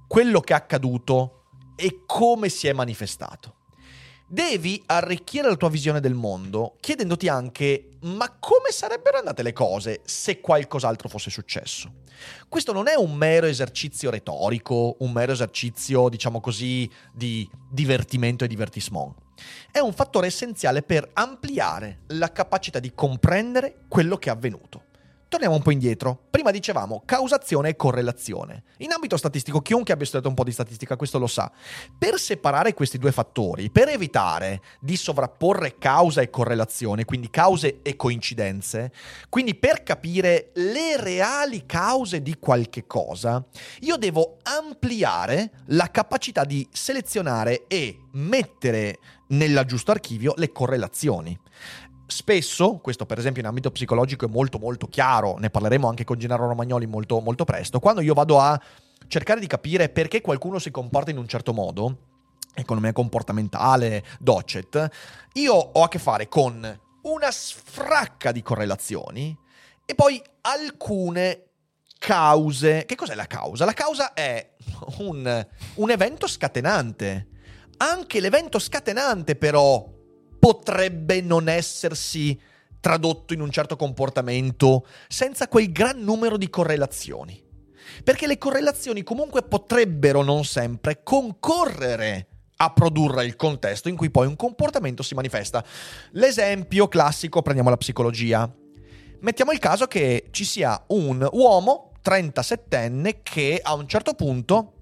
[0.07, 1.43] quello che è accaduto
[1.75, 3.56] e come si è manifestato.
[4.29, 10.01] Devi arricchire la tua visione del mondo chiedendoti anche ma come sarebbero andate le cose
[10.05, 11.93] se qualcos'altro fosse successo?
[12.49, 18.49] Questo non è un mero esercizio retorico, un mero esercizio, diciamo così, di divertimento e
[18.49, 19.15] divertissement.
[19.71, 24.86] È un fattore essenziale per ampliare la capacità di comprendere quello che è avvenuto.
[25.29, 26.27] Torniamo un po' indietro.
[26.31, 28.63] Prima dicevamo causazione e correlazione.
[28.79, 31.51] In ambito statistico, chiunque abbia studiato un po' di statistica questo lo sa.
[31.99, 37.97] Per separare questi due fattori, per evitare di sovrapporre causa e correlazione, quindi cause e
[37.97, 38.93] coincidenze,
[39.29, 43.45] quindi per capire le reali cause di qualche cosa,
[43.81, 51.37] io devo ampliare la capacità di selezionare e mettere nel giusto archivio le correlazioni.
[52.07, 56.19] Spesso, questo per esempio in ambito psicologico è molto molto chiaro, ne parleremo anche con
[56.19, 58.61] Gennaro Romagnoli molto, molto presto, quando io vado a
[59.09, 61.97] cercare di capire perché qualcuno si comporta in un certo modo,
[62.55, 64.89] economia comportamentale, docet,
[65.35, 69.37] io ho a che fare con una sfracca di correlazioni
[69.85, 71.47] e poi alcune
[71.99, 72.85] cause.
[72.87, 73.65] Che cos'è la causa?
[73.65, 74.55] La causa è
[74.99, 77.29] un, un evento scatenante.
[77.79, 79.96] Anche l'evento scatenante però
[80.47, 82.41] potrebbe non essersi
[82.79, 87.43] tradotto in un certo comportamento senza quel gran numero di correlazioni.
[88.05, 92.29] Perché le correlazioni comunque potrebbero non sempre concorrere
[92.59, 95.65] a produrre il contesto in cui poi un comportamento si manifesta.
[96.13, 98.49] L'esempio classico, prendiamo la psicologia.
[99.23, 104.75] Mettiamo il caso che ci sia un uomo 37enne che a un certo punto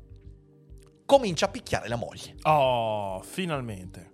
[1.06, 2.34] comincia a picchiare la moglie.
[2.42, 4.12] Oh, finalmente.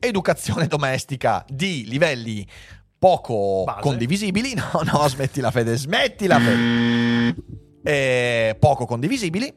[0.00, 2.46] Educazione domestica di livelli
[2.98, 3.80] poco Base.
[3.82, 4.54] condivisibili.
[4.72, 7.34] No, no, smettila Fede, smettila Fede.
[7.82, 9.52] Eh, poco condivisibili.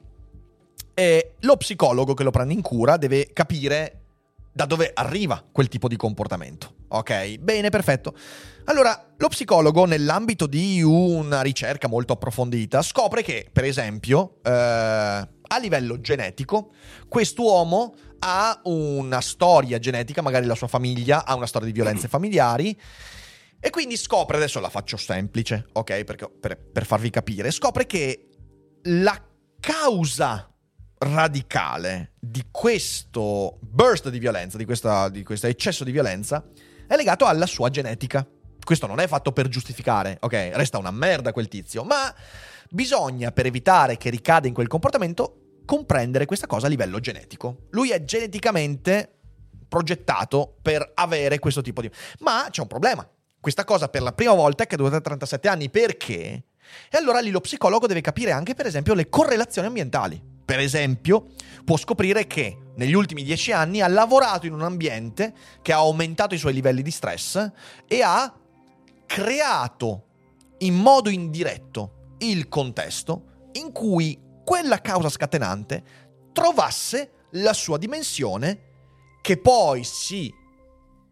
[0.93, 3.99] E lo psicologo che lo prende in cura deve capire
[4.51, 6.73] da dove arriva quel tipo di comportamento.
[6.89, 8.13] Ok, bene, perfetto.
[8.65, 15.60] Allora, lo psicologo, nell'ambito di una ricerca molto approfondita, scopre che, per esempio, eh, a
[15.60, 16.72] livello genetico,
[17.08, 22.80] quest'uomo ha una storia genetica, magari la sua famiglia ha una storia di violenze familiari.
[23.60, 26.04] E quindi scopre, adesso la faccio semplice, ok?
[26.04, 28.28] Perché, per, per farvi capire, scopre che
[28.84, 29.18] la
[29.60, 30.50] causa
[30.98, 36.44] radicale di questo burst di violenza, di, questa- di questo eccesso di violenza,
[36.88, 38.28] è legato alla sua genetica.
[38.63, 40.52] Questo non è fatto per giustificare, ok?
[40.54, 42.13] Resta una merda quel tizio, ma
[42.70, 47.67] bisogna, per evitare che ricada in quel comportamento, comprendere questa cosa a livello genetico.
[47.71, 49.10] Lui è geneticamente
[49.67, 51.89] progettato per avere questo tipo di...
[52.19, 53.08] Ma c'è un problema.
[53.39, 55.69] Questa cosa per la prima volta è caduta a 37 anni.
[55.69, 56.43] Perché?
[56.89, 60.21] E allora lì lo psicologo deve capire anche, per esempio, le correlazioni ambientali.
[60.45, 61.28] Per esempio,
[61.63, 66.36] può scoprire che negli ultimi 10 anni ha lavorato in un ambiente che ha aumentato
[66.36, 67.52] i suoi livelli di stress
[67.88, 68.34] e ha
[69.06, 70.06] creato
[70.60, 75.84] in modo indiretto il contesto in cui quella causa scatenante
[76.32, 78.71] trovasse la sua dimensione
[79.21, 80.34] che poi si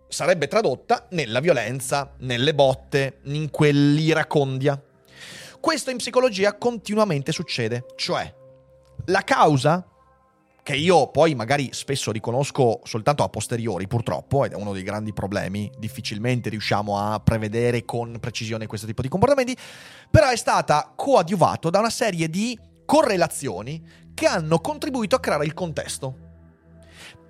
[0.08, 4.82] sarebbe tradotta nella violenza, nelle botte, in quell'iracondia.
[5.60, 8.34] Questo in psicologia continuamente succede, cioè
[9.06, 9.86] la causa
[10.64, 15.14] che io poi magari spesso riconosco soltanto a posteriori, purtroppo, ed è uno dei grandi
[15.14, 19.58] problemi, difficilmente riusciamo a prevedere con precisione questo tipo di comportamenti,
[20.10, 22.58] però è stata coadiuvato da una serie di
[22.92, 23.82] correlazioni
[24.14, 26.14] che hanno contribuito a creare il contesto.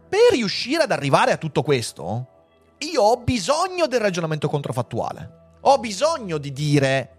[0.10, 2.48] Per riuscire ad arrivare a tutto questo,
[2.80, 5.58] io ho bisogno del ragionamento controfattuale.
[5.62, 7.18] Ho bisogno di dire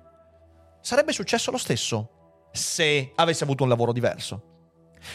[0.81, 4.43] sarebbe successo lo stesso se avessi avuto un lavoro diverso.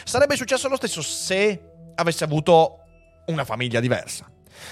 [0.04, 2.78] Sarebbe successo lo stesso se avessi avuto
[3.26, 4.26] una famiglia diversa.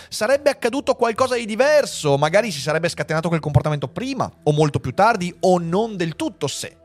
[0.09, 4.93] Sarebbe accaduto qualcosa di diverso, magari si sarebbe scatenato quel comportamento prima o molto più
[4.93, 6.85] tardi o non del tutto se.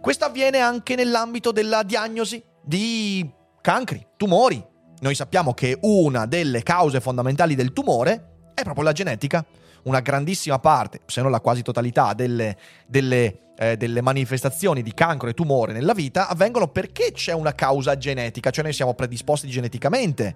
[0.00, 3.28] Questo avviene anche nell'ambito della diagnosi di
[3.60, 4.64] cancri, tumori.
[5.00, 9.44] Noi sappiamo che una delle cause fondamentali del tumore è proprio la genetica.
[9.84, 12.56] Una grandissima parte, se non la quasi totalità, delle,
[12.86, 17.96] delle, eh, delle manifestazioni di cancro e tumore nella vita avvengono perché c'è una causa
[17.96, 20.34] genetica, cioè noi siamo predisposti geneticamente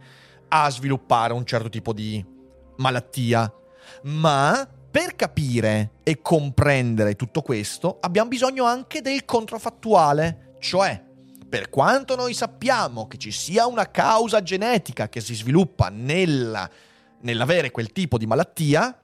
[0.49, 2.25] a sviluppare un certo tipo di
[2.77, 3.53] malattia.
[4.05, 11.03] Ma per capire e comprendere tutto questo abbiamo bisogno anche del controfattuale, cioè
[11.49, 16.71] per quanto noi sappiamo che ci sia una causa genetica che si sviluppa nella-
[17.23, 18.97] nell'avere quel tipo di malattia,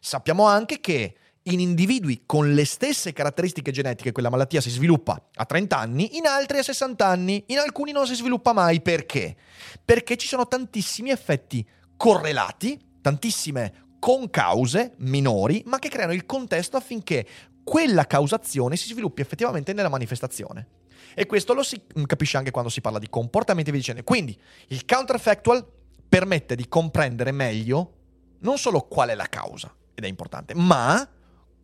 [0.00, 5.44] sappiamo anche che in individui con le stesse caratteristiche genetiche quella malattia si sviluppa a
[5.44, 8.80] 30 anni, in altri a 60 anni, in alcuni non si sviluppa mai.
[8.80, 9.36] Perché?
[9.84, 11.64] Perché ci sono tantissimi effetti
[11.96, 17.26] correlati, tantissime concause minori, ma che creano il contesto affinché
[17.64, 20.68] quella causazione si sviluppi effettivamente nella manifestazione.
[21.12, 24.04] E questo lo si capisce anche quando si parla di comportamenti e via dicendo.
[24.04, 24.38] Quindi
[24.68, 25.66] il counterfactual
[26.08, 27.94] permette di comprendere meglio
[28.42, 31.04] non solo qual è la causa, ed è importante, ma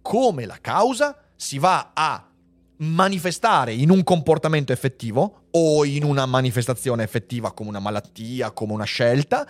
[0.01, 2.29] come la causa si va a
[2.79, 8.83] manifestare in un comportamento effettivo o in una manifestazione effettiva come una malattia, come una
[8.83, 9.49] scelta,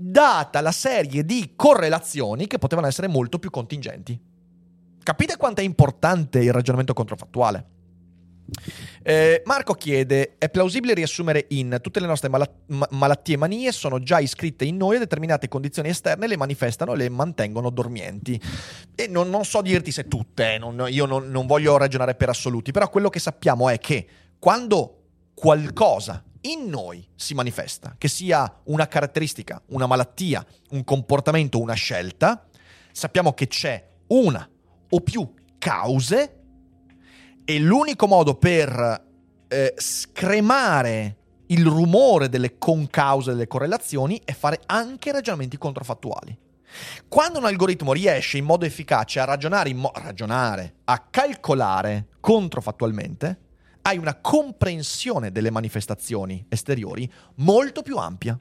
[0.00, 4.18] data la serie di correlazioni che potevano essere molto più contingenti.
[5.02, 7.66] Capite quanto è importante il ragionamento controfattuale?
[9.02, 13.72] Eh, Marco chiede: È plausibile riassumere in tutte le nostre mala- ma- malattie e manie
[13.72, 18.40] sono già iscritte in noi e determinate condizioni esterne le manifestano e le mantengono dormienti?
[18.94, 22.28] E non, non so dirti se tutte, eh, non- io non, non voglio ragionare per
[22.28, 24.06] assoluti, però quello che sappiamo è che
[24.38, 24.94] quando
[25.34, 32.46] qualcosa in noi si manifesta, che sia una caratteristica, una malattia, un comportamento, una scelta,
[32.92, 34.48] sappiamo che c'è una
[34.90, 36.40] o più cause
[37.44, 39.06] e l'unico modo per
[39.48, 41.16] eh, scremare
[41.48, 46.36] il rumore delle concause delle correlazioni è fare anche ragionamenti controfattuali.
[47.08, 53.47] Quando un algoritmo riesce in modo efficace a ragionare, mo- ragionare, a calcolare controfattualmente,
[53.82, 58.38] hai una comprensione delle manifestazioni esteriori molto più ampia.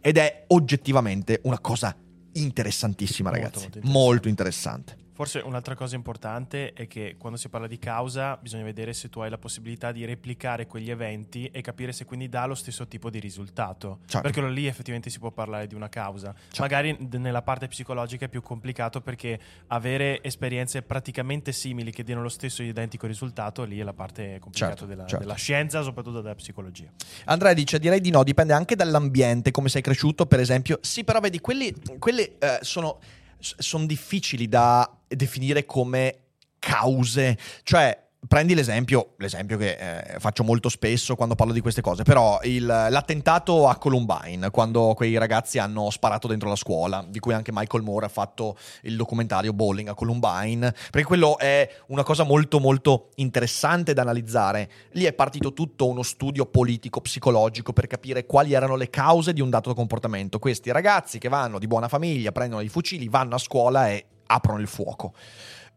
[0.00, 1.94] Ed è oggettivamente una cosa
[2.32, 3.68] interessantissima, Molto, ragazzi.
[3.74, 4.92] molto Molto interessante.
[4.92, 4.99] interessante.
[5.20, 9.20] Forse un'altra cosa importante è che quando si parla di causa bisogna vedere se tu
[9.20, 13.10] hai la possibilità di replicare quegli eventi e capire se quindi dà lo stesso tipo
[13.10, 13.98] di risultato.
[14.06, 14.26] Certo.
[14.26, 16.32] Perché lì effettivamente si può parlare di una causa.
[16.32, 16.62] Certo.
[16.62, 22.30] Magari nella parte psicologica è più complicato perché avere esperienze praticamente simili che diano lo
[22.30, 25.26] stesso identico risultato, lì è la parte complicata Certo, della, certo.
[25.26, 26.88] della scienza, soprattutto della psicologia.
[27.26, 30.78] Andrea dice: Direi di no, dipende anche dall'ambiente, come sei cresciuto, per esempio.
[30.80, 33.00] Sì, però vedi, quelli, quelli, eh, sono,
[33.40, 36.18] sono difficili da definire come
[36.58, 37.36] cause.
[37.62, 38.08] Cioè.
[38.28, 42.66] Prendi l'esempio, l'esempio che eh, faccio molto spesso quando parlo di queste cose, però il-
[42.66, 47.82] l'attentato a Columbine, quando quei ragazzi hanno sparato dentro la scuola, di cui anche Michael
[47.82, 53.08] Moore ha fatto il documentario Bowling a Columbine, perché quello è una cosa molto molto
[53.16, 54.70] interessante da analizzare.
[54.92, 59.40] Lì è partito tutto uno studio politico, psicologico per capire quali erano le cause di
[59.40, 60.38] un dato comportamento.
[60.38, 64.60] Questi ragazzi che vanno di buona famiglia, prendono i fucili, vanno a scuola e aprono
[64.60, 65.14] il fuoco.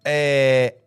[0.06, 0.83] Eh,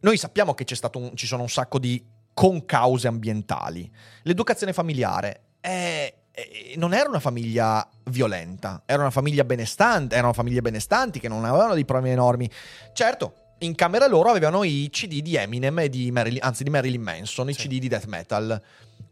[0.00, 2.02] noi sappiamo che c'è stato un- ci sono un sacco di
[2.34, 3.90] concause ambientali.
[4.22, 10.60] L'educazione familiare è- è- non era una famiglia violenta, era una famiglia benestante, erano famiglie
[10.60, 12.48] benestanti che non avevano dei problemi enormi.
[12.92, 17.02] Certo, in camera loro avevano i CD di Eminem e di Marilyn, anzi di Marilyn
[17.02, 17.66] Manson, i Sì.
[17.66, 18.62] CD di death metal.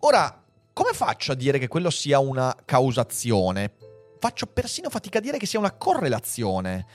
[0.01, 0.41] Ora,
[0.73, 3.73] come faccio a dire che quello sia una causazione?
[4.21, 6.87] Faccio persino fatica a dire che sia una correlazione.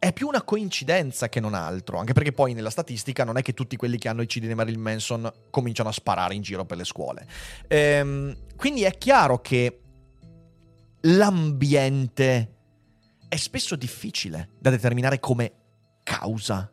[0.00, 3.52] È più una coincidenza che non altro, anche perché poi nella statistica non è che
[3.52, 6.78] tutti quelli che hanno i CD di Marilyn Manson cominciano a sparare in giro per
[6.78, 7.26] le scuole.
[7.68, 9.80] Ehm, quindi è chiaro che
[11.02, 12.54] l'ambiente
[13.28, 15.52] è spesso difficile da determinare come
[16.02, 16.72] causa.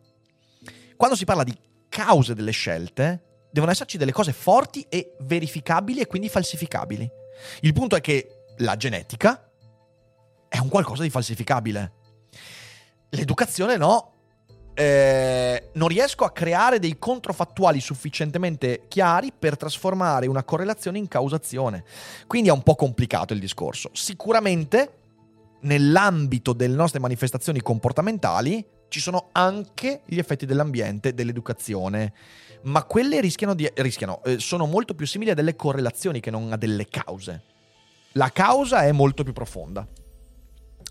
[0.96, 1.54] Quando si parla di
[1.90, 7.10] cause delle scelte, devono esserci delle cose forti e verificabili e quindi falsificabili.
[7.60, 9.52] Il punto è che la genetica
[10.48, 11.97] è un qualcosa di falsificabile.
[13.10, 14.14] L'educazione no.
[14.74, 21.84] Eh, non riesco a creare dei controfattuali sufficientemente chiari per trasformare una correlazione in causazione.
[22.28, 23.90] Quindi è un po' complicato il discorso.
[23.94, 24.92] Sicuramente
[25.62, 32.14] nell'ambito delle nostre manifestazioni comportamentali ci sono anche gli effetti dell'ambiente, dell'educazione,
[32.64, 36.52] ma quelle rischiano di rischiano, eh, sono molto più simili a delle correlazioni che non
[36.52, 37.42] a delle cause.
[38.14, 39.86] La causa è molto più profonda.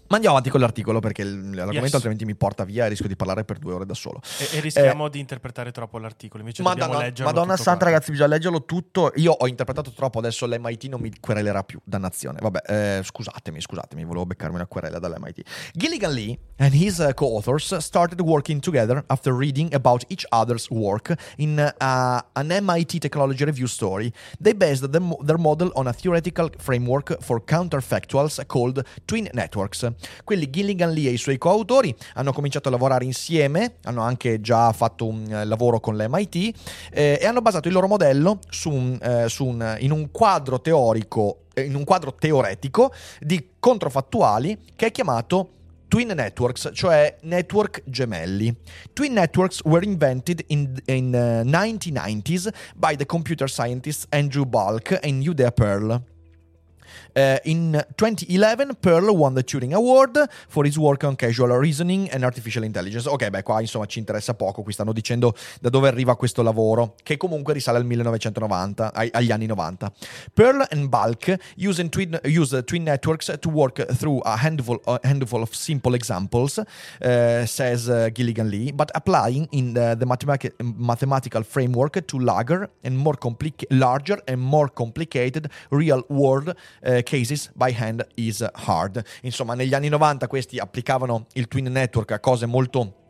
[0.09, 1.95] Ma andiamo avanti con l'articolo perché l'argomento Yes.
[1.95, 4.21] altrimenti mi porta via e rischio di parlare per due ore da solo.
[4.39, 6.87] E, e rischiamo di interpretare troppo l'articolo, invece dobbiamo Eh.
[6.87, 7.85] Madonna, leggerlo Madonna Santa, quanto.
[7.87, 9.13] ragazzi, bisogna leggerlo tutto.
[9.17, 11.81] Io ho interpretato troppo, adesso l'MIT non mi querelerà più.
[11.85, 12.39] Dannazione.
[12.41, 12.63] Vabbè,
[12.99, 15.43] eh, scusatemi, scusatemi, volevo beccarmi una querela dall'MIT.
[15.75, 21.13] Gilligan Lee and his uh, co-authors started working together after reading about each other's work
[21.37, 24.13] in uh, an MIT Technology Review story.
[24.41, 29.85] They based the mo- their model on a theoretical framework for counterfactuals called twin networks.
[30.25, 34.73] Quelli Gilligan Lee e i suoi coautori hanno cominciato a lavorare insieme, hanno anche già
[34.73, 36.35] fatto un eh, lavoro con l'MIT
[36.93, 40.61] eh, e hanno basato il loro modello su un- eh, su un- in un quadro
[40.61, 45.51] teorico, eh, in un quadro teoretico di controfattuali che è chiamato
[45.89, 48.53] Twin networks, cioè network gemelli.
[48.93, 55.23] Twin networks were invented in, in uh, 1990s by the computer scientists Andrew Bulk and
[55.25, 56.03] Udea Pearl.
[57.17, 62.23] Uh, in 2011 Pearl won the Turing Award for his work on casual reasoning and
[62.23, 63.07] artificial intelligence.
[63.07, 66.95] Ok, beh, qua insomma ci interessa poco, qui stanno dicendo da dove arriva questo lavoro,
[67.03, 69.91] che comunque risale al 1990, ai- agli anni 90.
[70.35, 75.41] Pearl and Bulk use twin, use twin networks to work through a handful, a handful
[75.41, 81.43] of simple examples, uh, says uh, Gilligan Lee, but applying in the, the mathematic, mathematical
[81.43, 87.73] framework to larger and more complica- larger and more complicated real world uh, cases by
[87.73, 89.03] hand is hard.
[89.23, 93.06] Insomma, negli anni 90 questi applicavano il twin network a cose molto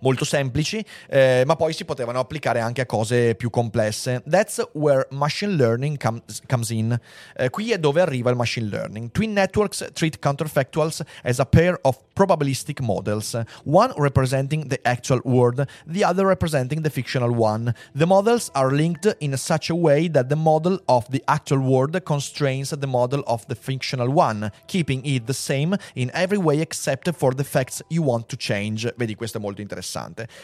[0.00, 4.22] molto semplici, eh, ma poi si potevano applicare anche a cose più complesse.
[4.28, 6.98] That's where machine learning comes, comes in.
[7.36, 9.10] Eh, qui è dove arriva il machine learning.
[9.10, 15.66] Twin networks treat counterfactuals as a pair of probabilistic models, one representing the actual world,
[15.86, 17.74] the other representing the fictional one.
[17.94, 21.98] The models are linked in such a way that the model of the actual world
[22.04, 27.10] constrains the model of the fictional one, keeping it the same in every way except
[27.14, 28.92] for the facts you want to change.
[28.96, 29.69] Vedi, questo è molto interessante.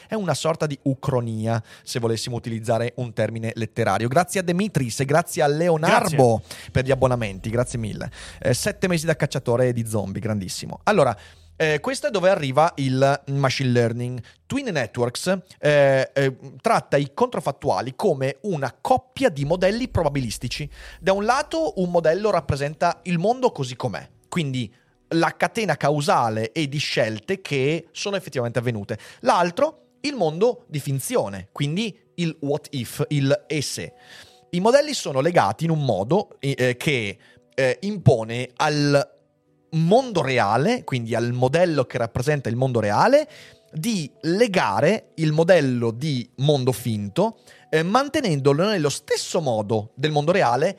[0.06, 4.08] È una sorta di ucronia, se volessimo utilizzare un termine letterario.
[4.08, 8.10] Grazie a Demitris e grazie a Leonardo per gli abbonamenti, grazie mille.
[8.40, 10.80] Eh, sette mesi da cacciatore di zombie, grandissimo.
[10.84, 11.16] Allora,
[11.58, 14.22] eh, questo è dove arriva il machine learning.
[14.44, 20.68] Twin Networks eh, eh, tratta i controfattuali come una coppia di modelli probabilistici.
[21.00, 24.72] Da un lato un modello rappresenta il mondo così com'è, quindi
[25.08, 28.98] la catena causale e di scelte che sono effettivamente avvenute.
[29.20, 33.92] L'altro il mondo di finzione, quindi il what if, il e se.
[34.50, 37.18] I modelli sono legati in un modo eh, che
[37.54, 39.14] eh, impone al
[39.70, 43.28] mondo reale, quindi al modello che rappresenta il mondo reale,
[43.72, 47.38] di legare il modello di mondo finto,
[47.68, 50.78] eh, mantenendolo nello stesso modo del mondo reale,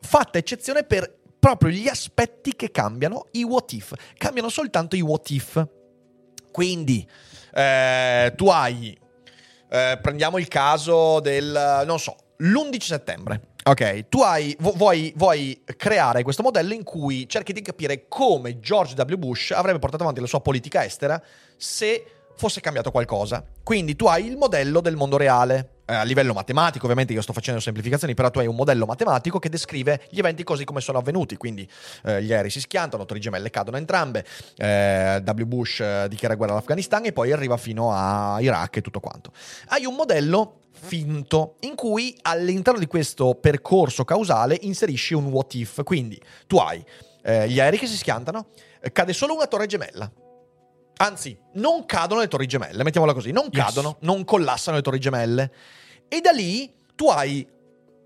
[0.00, 3.92] fatta eccezione per proprio gli aspetti che cambiano, i what if.
[4.16, 5.62] Cambiano soltanto i what if.
[6.50, 7.06] Quindi
[7.52, 8.98] eh, tu hai,
[9.68, 13.40] eh, prendiamo il caso del, non so, l'11 settembre.
[13.62, 18.94] Ok, tu hai, vuoi, vuoi, creare questo modello in cui cerchi di capire come George
[18.96, 19.14] W.
[19.16, 21.22] Bush avrebbe portato avanti la sua politica estera
[21.58, 23.44] se fosse cambiato qualcosa.
[23.62, 25.73] Quindi tu hai il modello del mondo reale.
[25.86, 29.38] Eh, a livello matematico, ovviamente io sto facendo semplificazioni, però tu hai un modello matematico
[29.38, 31.36] che descrive gli eventi così come sono avvenuti.
[31.36, 31.68] Quindi
[32.04, 34.24] eh, gli aerei si schiantano, torri gemelle cadono entrambe,
[34.56, 35.42] eh, W.
[35.42, 39.32] Bush eh, dichiara guerra all'Afghanistan e poi arriva fino a Iraq e tutto quanto.
[39.68, 45.82] Hai un modello finto in cui all'interno di questo percorso causale inserisci un what if.
[45.82, 46.82] Quindi tu hai
[47.22, 48.46] eh, gli aerei che si schiantano,
[48.80, 50.10] eh, cade solo una torre gemella.
[50.96, 53.64] Anzi, non cadono le torri gemelle, mettiamola così, non yes.
[53.64, 55.52] cadono, non collassano le torri gemelle.
[56.08, 57.46] E da lì tu hai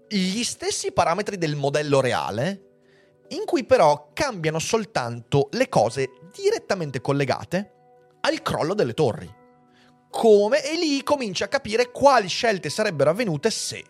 [0.09, 2.63] gli stessi parametri del modello reale,
[3.29, 7.73] in cui però cambiano soltanto le cose direttamente collegate
[8.21, 9.37] al crollo delle torri
[10.11, 13.85] come e lì cominci a capire quali scelte sarebbero avvenute se.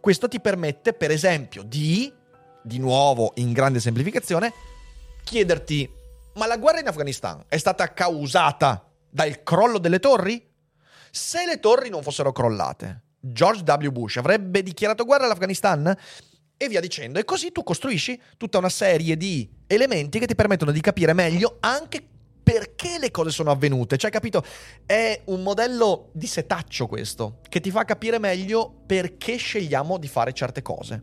[0.00, 2.12] Questo ti permette, per esempio, di,
[2.62, 4.52] di nuovo in grande semplificazione,
[5.22, 5.90] chiederti,
[6.34, 10.50] ma la guerra in Afghanistan è stata causata dal crollo delle torri?
[11.10, 13.90] Se le torri non fossero crollate, George W.
[13.90, 15.94] Bush avrebbe dichiarato guerra all'Afghanistan?
[16.56, 17.18] E via dicendo.
[17.18, 21.56] E così tu costruisci tutta una serie di elementi che ti permettono di capire meglio
[21.60, 22.06] anche
[22.42, 23.96] perché le cose sono avvenute.
[23.96, 24.44] Cioè, capito?
[24.84, 30.32] È un modello di setaccio questo, che ti fa capire meglio perché scegliamo di fare
[30.32, 31.02] certe cose.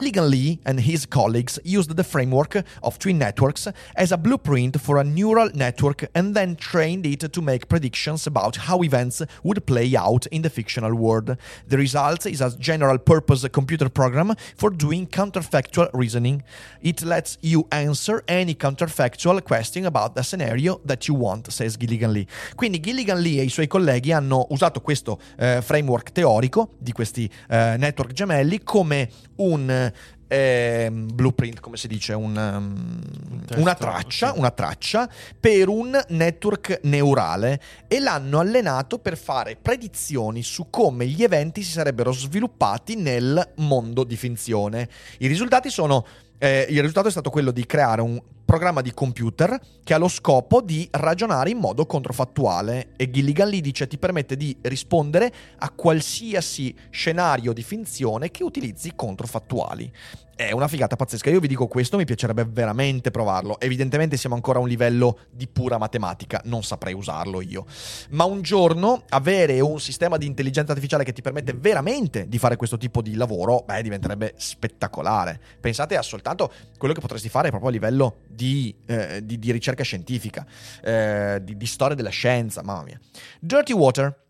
[0.00, 4.98] Gilligan Lee and his colleagues used the framework of twin networks as a blueprint for
[4.98, 9.96] a neural network and then trained it to make predictions about how events would play
[9.96, 11.36] out in the fictional world.
[11.66, 16.44] The result is a general purpose computer program for doing counterfactual reasoning.
[16.80, 22.12] It lets you answer any counterfactual question about the scenario that you want, says Gilligan
[22.12, 22.28] Lee.
[22.54, 27.28] Quindi Gilligan Lee e i suoi colleghi hanno usato questo eh, framework teorico di questi
[27.48, 29.08] eh, network gemelli come
[29.38, 29.92] un
[30.28, 35.08] eh, blueprint, come si dice, un, um, una, traccia, una traccia
[35.38, 41.72] per un network neurale e l'hanno allenato per fare predizioni su come gli eventi si
[41.72, 44.88] sarebbero sviluppati nel mondo di finzione.
[45.18, 46.04] I risultati sono
[46.38, 50.08] eh, il risultato è stato quello di creare un programma di computer che ha lo
[50.08, 55.68] scopo di ragionare in modo controfattuale e Gilligan Lee dice ti permette di rispondere a
[55.68, 59.92] qualsiasi scenario di finzione che utilizzi controfattuali.
[60.38, 61.30] È una figata pazzesca.
[61.30, 63.58] Io vi dico questo, mi piacerebbe veramente provarlo.
[63.58, 67.66] Evidentemente siamo ancora a un livello di pura matematica, non saprei usarlo io.
[68.10, 72.54] Ma un giorno avere un sistema di intelligenza artificiale che ti permette veramente di fare
[72.54, 75.40] questo tipo di lavoro, beh, diventerebbe spettacolare.
[75.60, 79.82] Pensate a soltanto quello che potresti fare proprio a livello di, eh, di, di ricerca
[79.82, 80.46] scientifica,
[80.80, 83.00] eh, di, di storia della scienza, mamma mia.
[83.40, 84.26] Dirty Water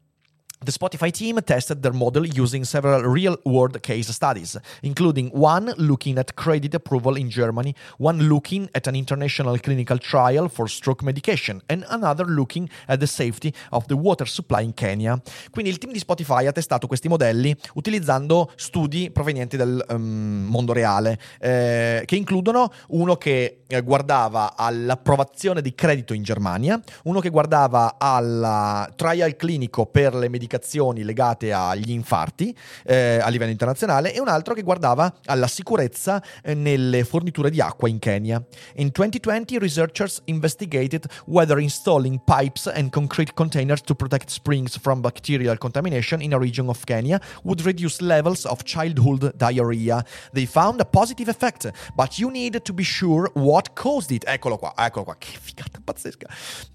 [0.60, 6.18] The Spotify team tested their model using several real world case studies, including one looking
[6.18, 11.62] at credit approval in Germany, one looking at an international clinical trial for stroke medication,
[11.68, 15.22] and another looking at the safety of the water supply in Kenya.
[15.52, 20.72] Quindi il team di Spotify ha testato questi modelli utilizzando studi provenienti dal um, mondo
[20.72, 27.30] reale, eh, che includono uno che eh, guardava all'approvazione di credito in Germania, uno che
[27.30, 34.14] guardava al trial clinico per le medicazioni implicazioni legate agli infarti eh, a livello internazionale
[34.14, 38.42] e un altro che guardava alla sicurezza eh, nelle forniture di acqua in Kenya.
[38.76, 45.58] In 2020 researchers investigated whether installing pipes and concrete containers to protect springs from bacterial
[45.58, 50.02] contamination in a region of Kenya would reduce levels of childhood diarrhea.
[50.32, 54.24] They found a positive effect, but you need to be sure what caused it.
[54.26, 56.26] Eccolo qua, eccolo qua, che figata pazzesca.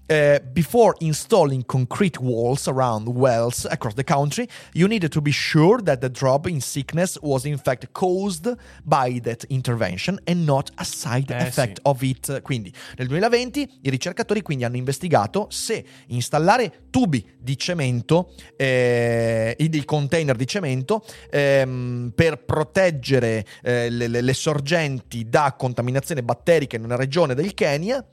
[0.06, 5.80] Uh, before installing concrete walls around wells across the country, you needed to be sure
[5.82, 10.84] that the drop in sickness was in fact caused by that intervention and not a
[10.84, 11.82] side Eh, effect sì.
[11.84, 12.42] of it.
[12.42, 19.84] Quindi nel 2020 i ricercatori quindi hanno investigato se installare tubi di cemento, eh, dei
[19.86, 26.84] container di cemento ehm, per proteggere eh, le, le- le sorgenti da contaminazione batterica in
[26.84, 28.04] una regione del Kenya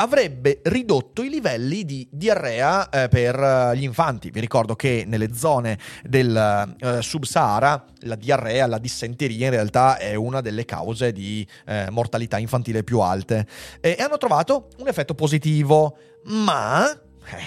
[0.00, 4.30] avrebbe ridotto i livelli di diarrea eh, per eh, gli infanti.
[4.30, 10.14] Vi ricordo che nelle zone del eh, sub-Sahara la diarrea, la dissenteria in realtà è
[10.14, 13.46] una delle cause di eh, mortalità infantile più alte.
[13.80, 15.96] E, e hanno trovato un effetto positivo,
[16.26, 16.86] ma,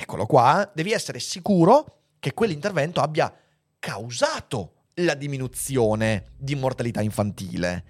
[0.02, 3.34] eccolo qua, devi essere sicuro che quell'intervento abbia
[3.80, 7.86] causato la diminuzione di mortalità infantile.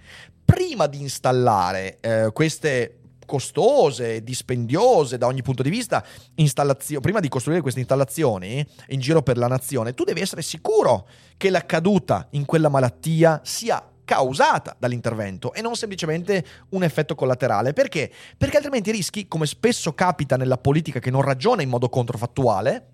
[0.46, 3.01] Prima di installare eh, queste
[3.32, 6.06] costose, dispendiose da ogni punto di vista,
[6.36, 11.08] installazio- prima di costruire queste installazioni in giro per la nazione, tu devi essere sicuro
[11.38, 17.72] che la caduta in quella malattia sia causata dall'intervento e non semplicemente un effetto collaterale.
[17.72, 18.12] Perché?
[18.38, 22.88] Perché altrimenti rischi, come spesso capita nella politica che non ragiona in modo controfattuale,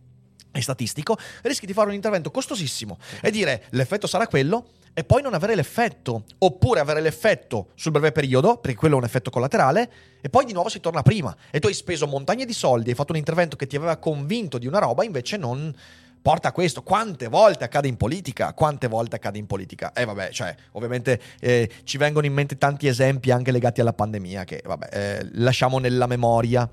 [0.59, 5.21] e statistico, rischi di fare un intervento costosissimo e dire l'effetto sarà quello e poi
[5.21, 9.91] non avere l'effetto, oppure avere l'effetto sul breve periodo, perché quello è un effetto collaterale,
[10.19, 11.37] e poi di nuovo si torna prima.
[11.51, 14.57] E tu hai speso montagne di soldi, hai fatto un intervento che ti aveva convinto
[14.57, 15.71] di una roba, invece non
[16.19, 16.81] porta a questo.
[16.81, 18.53] Quante volte accade in politica?
[18.53, 19.93] Quante volte accade in politica?
[19.93, 24.45] E vabbè, cioè, ovviamente eh, ci vengono in mente tanti esempi anche legati alla pandemia
[24.45, 26.67] che, vabbè, eh, lasciamo nella memoria.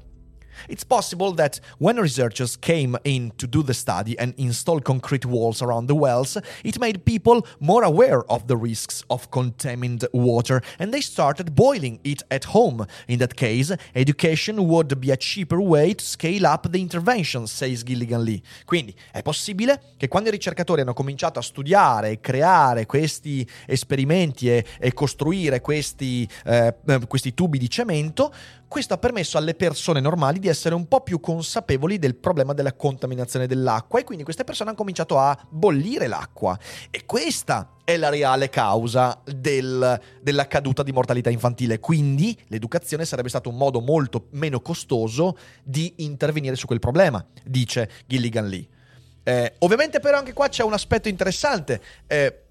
[0.69, 5.63] It's possible that when researchers came in to do the study and install concrete walls
[5.63, 10.93] around the wells, it made people more aware of the risks of contaminated water and
[10.93, 12.87] they started boiling it at home.
[13.09, 17.83] In that case, education would be a cheaper way to scale up the intervention, says
[17.83, 18.43] Gilligan Lee.
[18.65, 24.51] Quindi è possibile che quando i ricercatori hanno cominciato a studiare e creare questi esperimenti
[24.51, 26.75] e, e costruire questi, eh,
[27.09, 28.33] questi tubi di cemento,
[28.75, 32.73] questo ha permesso alle persone normali di essere un po' più consapevoli del problema della
[32.73, 36.59] contaminazione dell'acqua e quindi queste persone hanno cominciato a bollire l'acqua.
[36.91, 41.79] E questa è la reale causa del- della caduta di mortalità infantile.
[41.79, 47.89] Quindi l'educazione sarebbe stato un modo molto meno costoso di intervenire su quel problema, dice
[48.07, 48.67] Gilligan Lee.
[49.23, 51.81] Eh, ovviamente però anche qua c'è un aspetto interessante.
[52.09, 52.43] Eh,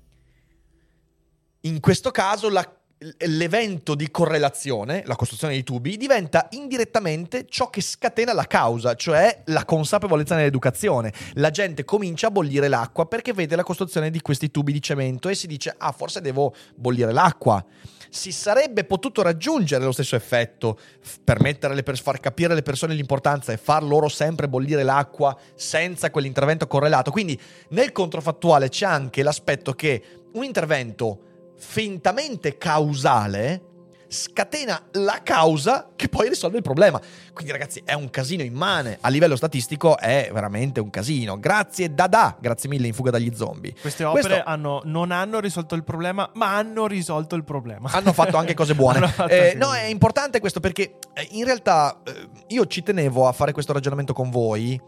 [1.63, 2.77] in questo caso la-
[3.19, 9.41] l'evento di correlazione, la costruzione dei tubi, diventa indirettamente ciò che scatena la causa, cioè
[9.45, 11.11] la consapevolezza nell'educazione.
[11.33, 15.29] La gente comincia a bollire l'acqua perché vede la costruzione di questi tubi di cemento
[15.29, 17.63] e si dice, ah, forse devo bollire l'acqua.
[18.09, 20.77] Si sarebbe potuto raggiungere lo stesso effetto,
[21.23, 26.67] permettere per far capire alle persone l'importanza e far loro sempre bollire l'acqua senza quell'intervento
[26.67, 27.09] correlato.
[27.09, 27.39] Quindi
[27.69, 31.31] nel controfattuale c'è anche l'aspetto che un intervento
[31.63, 33.71] fintamente causale
[34.13, 37.01] scatena la causa che poi risolve il problema.
[37.33, 41.39] Quindi ragazzi è un casino immane, a livello statistico è veramente un casino.
[41.39, 43.73] Grazie Dada, grazie mille in fuga dagli zombie.
[43.81, 47.89] Queste opere Questo- hanno- non hanno risolto il problema, ma hanno risolto il problema.
[47.91, 48.91] hanno fatto anche cose buone.
[49.33, 53.51] Eh, no, è importante questo perché eh, in realtà eh, io ci tenevo a fare
[53.51, 54.79] questo ragionamento con voi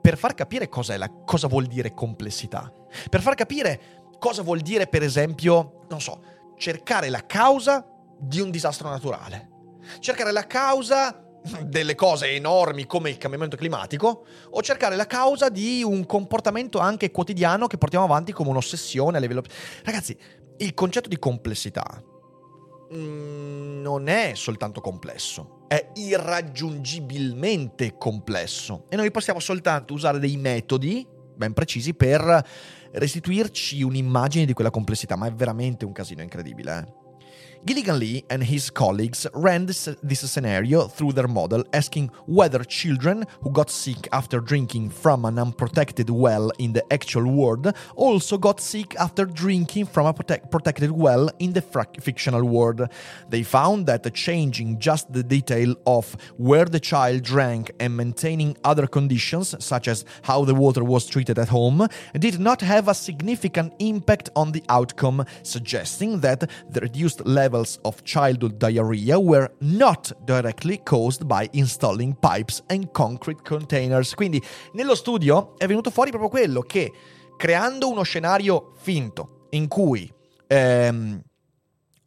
[0.00, 2.70] per far capire cos'è la, cosa vuol dire complessità.
[3.08, 6.20] Per far capire cosa vuol dire, per esempio, non so,
[6.56, 7.86] cercare la causa
[8.18, 9.50] di un disastro naturale.
[9.98, 11.24] Cercare la causa
[11.62, 17.10] delle cose enormi come il cambiamento climatico o cercare la causa di un comportamento anche
[17.10, 19.42] quotidiano che portiamo avanti come un'ossessione a livello...
[19.84, 20.16] Ragazzi,
[20.58, 22.02] il concetto di complessità
[22.94, 31.06] mm, non è soltanto complesso, è irraggiungibilmente complesso e noi possiamo soltanto usare dei metodi
[31.36, 32.46] ben precisi per
[32.94, 36.78] restituirci un'immagine di quella complessità, ma è veramente un casino incredibile.
[36.78, 37.03] eh.
[37.66, 43.24] Gilligan Lee and his colleagues ran this, this scenario through their model, asking whether children
[43.40, 48.60] who got sick after drinking from an unprotected well in the actual world also got
[48.60, 51.62] sick after drinking from a protect- protected well in the
[52.02, 52.86] fictional world.
[53.30, 58.86] They found that changing just the detail of where the child drank and maintaining other
[58.86, 63.72] conditions, such as how the water was treated at home, did not have a significant
[63.78, 67.24] impact on the outcome, suggesting that the reduced
[67.54, 74.14] levels of childhood diarrhea were not directly caused by installing pipes and concrete containers.
[74.14, 74.42] Quindi
[74.72, 76.92] nello studio è venuto fuori proprio quello che
[77.36, 80.12] creando uno scenario finto in cui
[80.48, 81.22] ehm,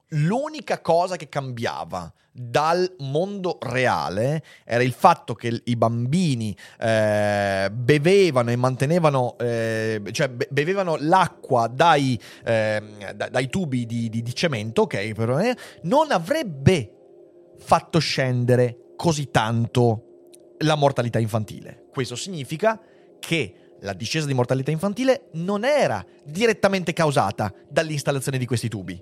[0.09, 8.51] l'unica cosa che cambiava dal mondo reale era il fatto che i bambini eh, bevevano
[8.51, 12.81] e mantenevano, eh, cioè be- bevevano l'acqua dai, eh,
[13.15, 15.13] da- dai tubi di, di- di cemento, ok?
[15.13, 16.91] Però, eh, non avrebbe
[17.57, 20.03] fatto scendere così tanto
[20.59, 21.85] la mortalità infantile.
[21.91, 22.79] Questo significa
[23.19, 28.99] che la discesa di mortalità infantile non era direttamente causata dall'installazione di questi tubi,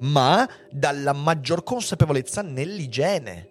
[0.00, 3.50] ma dalla maggior consapevolezza nell'igiene.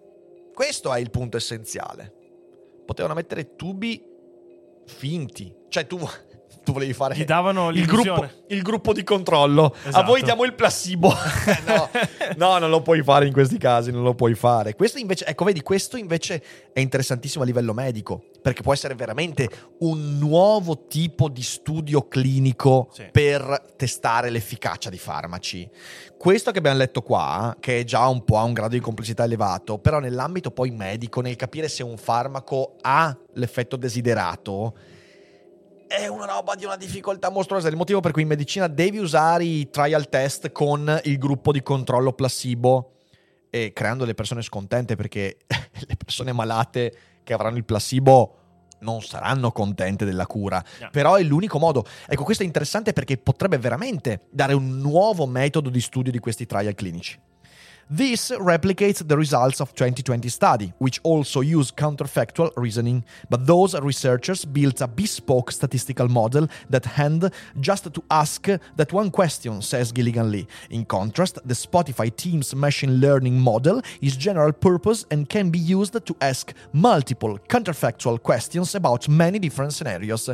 [0.54, 2.14] Questo è il punto essenziale.
[2.86, 4.04] Potevano mettere tubi
[4.86, 6.00] finti, cioè tu,
[6.64, 9.66] tu volevi fare Gli davano il gruppo, il gruppo di controllo.
[9.84, 10.06] A Esatto.
[10.06, 11.12] voi diamo il placebo.
[11.68, 11.89] no,
[12.38, 14.76] no, non lo puoi fare in questi casi, non lo puoi fare.
[14.76, 16.43] Questo invece, ecco, vedi, questo invece
[16.74, 19.49] è interessantissimo a livello medico, perché può essere veramente
[19.80, 23.08] un nuovo tipo di studio clinico Sì.
[23.12, 25.70] per testare l'efficacia di farmaci.
[26.18, 29.24] Questo che abbiamo letto qua, che è già un po' a un grado di complessità
[29.24, 34.76] elevato, però nell'ambito poi medico, nel capire se un farmaco ha l'effetto desiderato,
[35.92, 37.68] è una roba di una difficoltà mostruosa.
[37.68, 41.52] È il motivo per cui in medicina devi usare i trial test con il gruppo
[41.52, 42.94] di controllo placebo
[43.50, 48.38] e creando le persone scontente perché le persone malate che avranno il placebo
[48.80, 50.64] non saranno contente della cura.
[50.80, 50.88] No.
[50.92, 51.86] Però è l'unico modo.
[52.08, 56.46] Ecco, questo è interessante perché potrebbe veramente dare un nuovo metodo di studio di questi
[56.46, 57.20] trial clinici.
[57.94, 64.46] This replicates the results of 2020 study, which also used counterfactual reasoning, but those researchers
[64.46, 67.30] built a bespoke statistical model that hand
[67.60, 70.48] just to ask that one question, says Gilligan Lee.
[70.70, 76.06] In contrast, the Spotify team's machine learning model is general purpose and can be used
[76.06, 80.30] to ask multiple counterfactual questions about many different scenarios.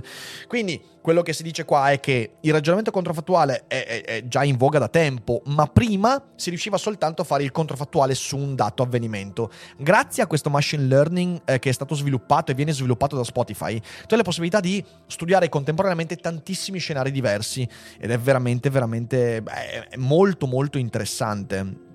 [0.47, 4.43] Quindi quello che si dice qua è che il ragionamento controfattuale è, è- è già
[4.43, 8.55] in voga da tempo, ma prima si riusciva soltanto a fare il controfattuale su un
[8.55, 9.49] dato avvenimento.
[9.77, 13.79] Grazie a questo machine learning eh, che è stato sviluppato e viene sviluppato da Spotify,
[13.79, 17.65] tu hai la possibilità di studiare contemporaneamente tantissimi scenari diversi
[17.97, 21.86] ed è veramente, veramente beh, molto, molto interessante.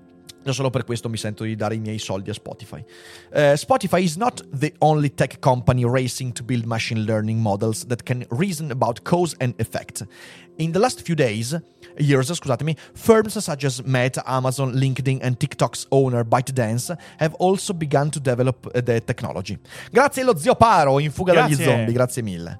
[0.43, 2.83] Già solo per questo mi sento di dare i miei soldi a Spotify.
[3.31, 8.03] Uh, Spotify is not the only tech company racing to build machine learning models that
[8.03, 10.05] can reason about cause and effect.
[10.57, 11.57] In the last few days,
[11.97, 18.09] years, scusatemi, firms such as Meta, Amazon, LinkedIn, and TikTok's owner ByteDance have also begun
[18.09, 19.57] to develop uh, the technology.
[19.91, 21.63] Grazie allo zio Paro in fuga dagli Grazie.
[21.63, 22.59] zombie, grazie mille.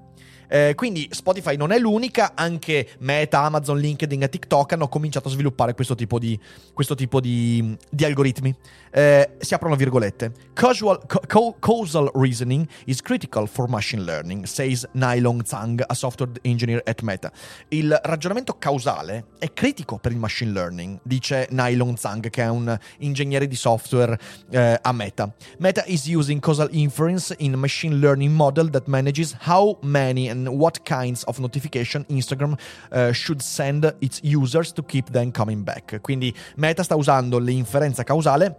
[0.54, 5.32] Eh, quindi Spotify non è l'unica, anche Meta, Amazon, LinkedIn e TikTok hanno cominciato a
[5.32, 6.39] sviluppare questo tipo di,
[6.76, 8.56] questo tipo di, di algoritmi.
[8.91, 10.32] Eh, si aprono virgolette.
[10.54, 16.84] Causal, co- causal reasoning is critical for machine learning, says Nailong Zhang, a software engineer
[16.86, 17.32] at Meta.
[17.70, 22.78] Il ragionamento causale è critico per il machine learning, dice Nailong Zhang, che è un
[22.99, 24.16] ingegnere di software
[24.51, 25.34] eh, a Meta.
[25.58, 30.82] Meta is using causal inference in machine learning model that manages how many and what
[30.84, 32.58] kinds of notification Instagram
[32.91, 36.00] eh, should send its users to keep them coming back.
[36.02, 38.58] Quindi Meta sta usando l'inferenza causale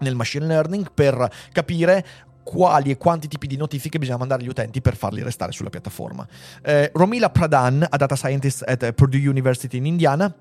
[0.00, 2.04] nel machine learning per capire
[2.48, 6.26] quali e quanti tipi di notifiche bisogna mandare agli utenti per farli restare sulla piattaforma.
[6.62, 10.34] Eh, Romila Pradhan, a data scientist at Purdue University in Indiana,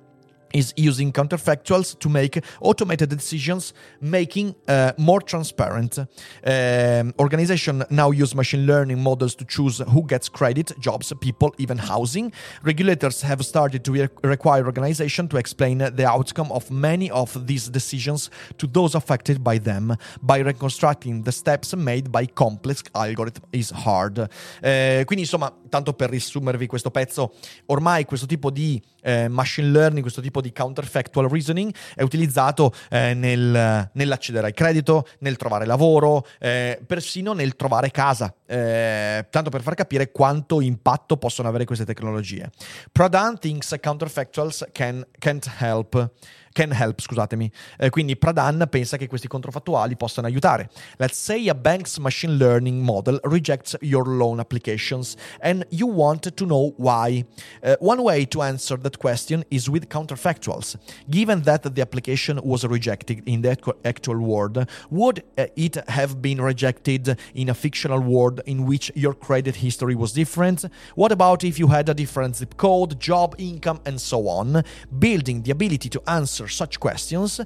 [0.54, 6.00] is using counterfactuals to make automated decisions making uh, more transparent.
[6.00, 11.78] Um, organization now use machine learning models to choose who gets credit, jobs, people, even
[11.78, 12.32] housing.
[12.64, 17.70] Regulators have started to re- require organization to explain the outcome of many of these
[17.70, 23.72] decisions to those affected by them by reconstructing the steps made by complex algorithm is
[23.72, 24.28] hard.
[24.62, 27.34] Eh, quindi insomma, tanto per riassumervi questo pezzo,
[27.68, 33.14] ormai questo tipo di eh, machine learning, questo tipo di counterfactual reasoning è utilizzato eh,
[33.14, 39.62] nel, nell'accedere al credito, nel trovare lavoro, eh, persino nel trovare casa, eh, tanto per
[39.62, 42.50] far capire quanto impatto possono avere queste tecnologie.
[42.92, 46.12] Pradhan thinks counterfactuals can, can't help
[46.58, 47.51] can help, scusatemi.
[47.78, 50.72] Eh, quindi Pradhan pensa che questi controfattuali possano aiutare.
[50.97, 56.45] Let's say a bank's machine learning model rejects your loan applications and you want to
[56.45, 57.24] know why.
[57.62, 60.76] Uh, one way to answer that question is with counterfactuals.
[61.08, 63.55] Given that the application was rejected in the
[63.86, 69.14] actual world, would uh, it have been rejected in a fictional world in which your
[69.14, 70.66] credit history was different?
[70.95, 74.64] What about if you had a different zip code, job, income, and so on?
[74.97, 77.41] Building the ability to answer such questions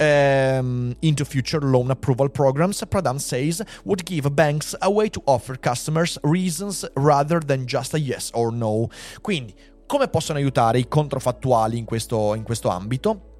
[0.00, 5.56] um, into future loan approval programs, Pradhan says, would give banks a way to offer
[5.56, 8.88] customers reasons rather than just a yes or no.
[9.20, 9.54] Quindi,
[9.86, 13.32] come possono aiutare i controfattuali in questo, in questo ambito?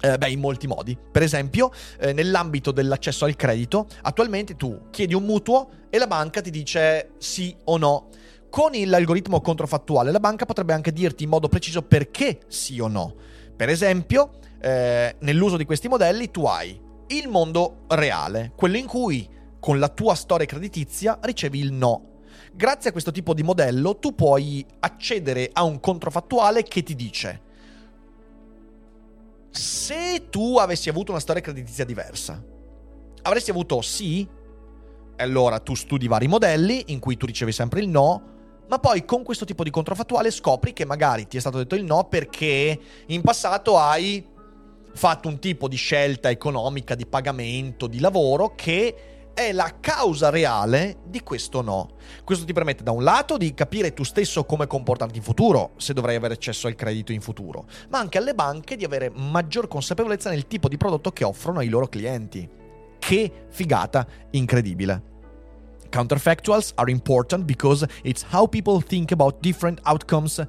[0.00, 0.98] Eh, beh, in molti modi.
[1.10, 6.42] Per esempio, eh, nell'ambito dell'accesso al credito, attualmente tu chiedi un mutuo e la banca
[6.42, 8.08] ti dice sì o no.
[8.50, 13.14] Con l'algoritmo controfattuale, la banca potrebbe anche dirti in modo preciso perché sì o no.
[13.56, 14.30] Per esempio,
[14.60, 19.28] eh, nell'uso di questi modelli tu hai il mondo reale, quello in cui
[19.60, 22.12] con la tua storia creditizia ricevi il no.
[22.52, 27.42] Grazie a questo tipo di modello tu puoi accedere a un controfattuale che ti dice
[29.54, 32.42] se tu avessi avuto una storia creditizia diversa,
[33.22, 34.26] avresti avuto sì,
[35.16, 38.33] allora tu studi vari modelli in cui tu ricevi sempre il no,
[38.68, 41.84] ma poi con questo tipo di controfattuale scopri che magari ti è stato detto il
[41.84, 44.24] no perché in passato hai
[44.94, 50.98] fatto un tipo di scelta economica, di pagamento, di lavoro che è la causa reale
[51.04, 51.96] di questo no.
[52.22, 55.92] Questo ti permette da un lato di capire tu stesso come comportarti in futuro, se
[55.92, 60.30] dovrai avere accesso al credito in futuro, ma anche alle banche di avere maggior consapevolezza
[60.30, 62.48] nel tipo di prodotto che offrono ai loro clienti.
[62.98, 65.13] Che figata incredibile.
[65.94, 70.44] Counterfactuals are important because it's how people think about different outcomes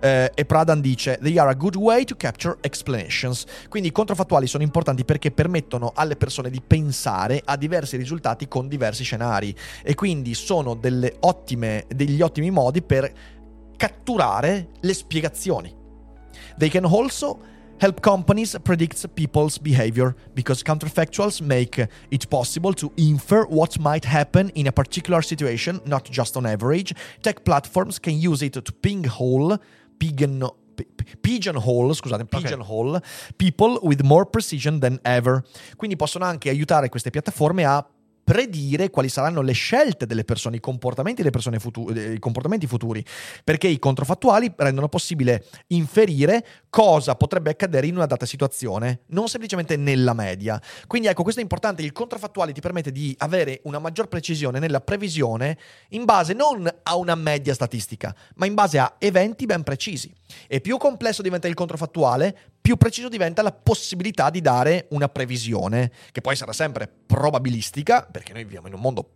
[0.00, 3.44] eh, e Pradhan dice they are a good way to capture explanations.
[3.68, 8.68] Quindi i controfattuali sono importanti perché permettono alle persone di pensare a diversi risultati con
[8.68, 10.78] diversi scenari e quindi sono
[11.20, 13.12] ottime, degli ottimi modi per
[13.76, 15.74] catturare le spiegazioni.
[16.56, 17.38] They can also
[17.80, 21.78] help companies predict people's behavior because counterfactuals make
[22.10, 26.94] it possible to infer what might happen in a particular situation, not just on average.
[27.22, 29.58] Tech platforms can use it to ping hole
[29.98, 30.48] pigeon,
[31.20, 33.06] pigeonhole, scusate, pigeonhole okay.
[33.36, 35.42] people with more precision than ever.
[35.76, 37.86] Quindi possono anche aiutare queste piattaforme a
[38.26, 42.66] predire quali saranno le scelte delle persone, i comportamenti delle persone futuri, eh, i comportamenti
[42.66, 43.04] futuri,
[43.44, 49.76] perché i controfattuali rendono possibile inferire cosa potrebbe accadere in una data situazione, non semplicemente
[49.76, 50.60] nella media.
[50.88, 54.80] Quindi ecco, questo è importante, il controfattuale ti permette di avere una maggior precisione nella
[54.80, 55.56] previsione
[55.90, 60.12] in base non a una media statistica, ma in base a eventi ben precisi.
[60.48, 62.36] E più complesso diventa il controfattuale,
[62.66, 68.32] più preciso diventa la possibilità di dare una previsione, che poi sarà sempre probabilistica, perché
[68.32, 69.08] noi viviamo in un mondo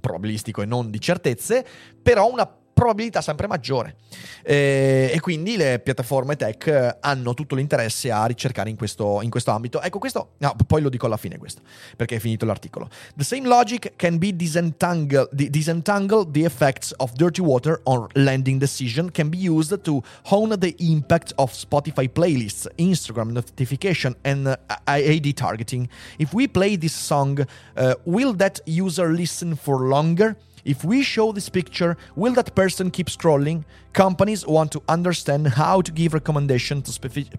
[0.00, 1.64] probabilistico e non di certezze,
[2.02, 3.96] però una probabilità sempre maggiore.
[4.42, 9.30] Eh, e quindi le piattaforme tech eh, hanno tutto l'interesse a ricercare in questo, in
[9.30, 9.80] questo ambito.
[9.80, 11.62] Ecco, questo, no, poi lo dico alla fine questo,
[11.96, 12.88] perché è finito l'articolo.
[13.16, 19.10] The same logic can be disentangle, disentangle the effects of dirty water on lending decision
[19.10, 24.56] can be used to hone the impact of Spotify playlists, Instagram notification and uh,
[24.86, 25.88] AD targeting.
[26.18, 27.46] If we play this song,
[27.76, 30.36] uh, will that user listen for longer?
[30.64, 33.64] If we show this picture, will that person keep scrolling?
[33.92, 36.92] Companies want to understand how to give recommendations to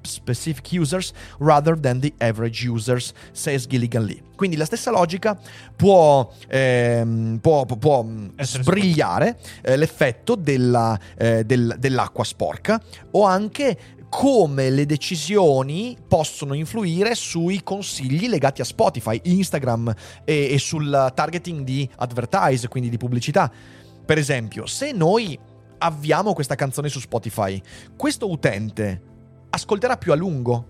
[0.04, 4.22] specific users rather than the average users, says Gilligan Lee.
[4.36, 5.40] Quindi la stessa logica
[5.76, 8.06] può, ehm, può, può
[8.40, 13.78] sbrigliare eh, l'effetto della, eh, del, dell'acqua sporca o anche
[14.16, 19.91] come le decisioni possono influire sui consigli legati a Spotify, Instagram
[20.24, 23.51] e, e sul targeting di advertise, quindi di pubblicità.
[24.05, 25.38] Per esempio, se noi
[25.80, 27.59] avviamo questa canzone su Spotify,
[27.97, 29.01] questo utente
[29.49, 30.68] ascolterà più a lungo.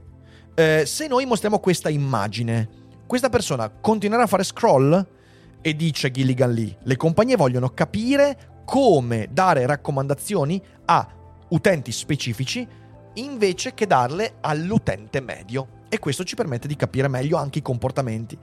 [0.56, 2.70] Eh, se noi mostriamo questa immagine,
[3.06, 5.08] questa persona continuerà a fare scroll
[5.60, 11.06] e dice Gilligan Lee, le compagnie vogliono capire come dare raccomandazioni a
[11.50, 12.82] utenti specifici
[13.16, 15.82] invece che darle all'utente medio.
[15.90, 18.38] E questo ci permette di capire meglio anche i comportamenti.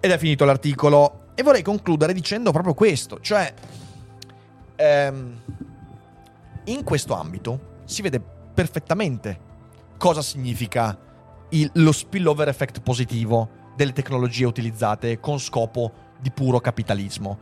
[0.00, 1.26] Ed è finito l'articolo.
[1.34, 3.54] E vorrei concludere dicendo proprio questo, cioè
[4.74, 5.40] ehm,
[6.64, 8.20] in questo ambito si vede
[8.52, 9.46] perfettamente
[9.98, 10.98] cosa significa
[11.50, 17.38] il, lo spillover effect positivo delle tecnologie utilizzate con scopo di puro capitalismo.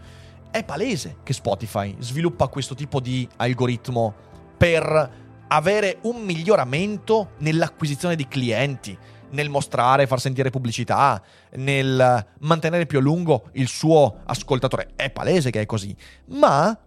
[0.50, 4.14] È palese che Spotify sviluppa questo tipo di algoritmo
[4.56, 8.96] per avere un miglioramento nell'acquisizione di clienti,
[9.30, 11.22] nel mostrare, far sentire pubblicità,
[11.52, 14.92] nel mantenere più a lungo il suo ascoltatore.
[14.96, 15.94] È palese che è così.
[16.26, 16.78] Ma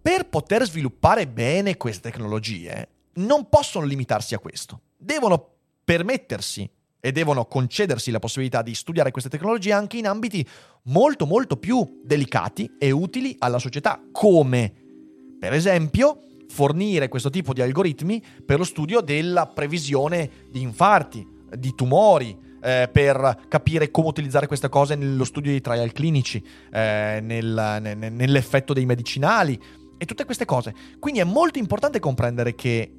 [0.00, 4.82] per poter sviluppare bene queste tecnologie non possono limitarsi a questo.
[4.96, 6.70] Devono permettersi
[7.00, 10.46] e devono concedersi la possibilità di studiare queste tecnologie anche in ambiti
[10.84, 14.72] molto molto più delicati e utili alla società, come
[15.38, 21.26] per esempio fornire questo tipo di algoritmi per lo studio della previsione di infarti,
[21.56, 26.42] di tumori, eh, per capire come utilizzare queste cose nello studio di trial clinici,
[26.72, 29.60] eh, nel, nel, nell'effetto dei medicinali
[29.96, 30.74] e tutte queste cose.
[30.98, 32.92] Quindi è molto importante comprendere che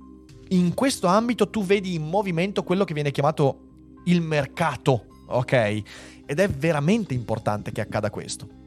[0.50, 3.68] in questo ambito tu vedi in movimento quello che viene chiamato
[4.06, 5.82] il mercato, ok?
[6.26, 8.59] Ed è veramente importante che accada questo.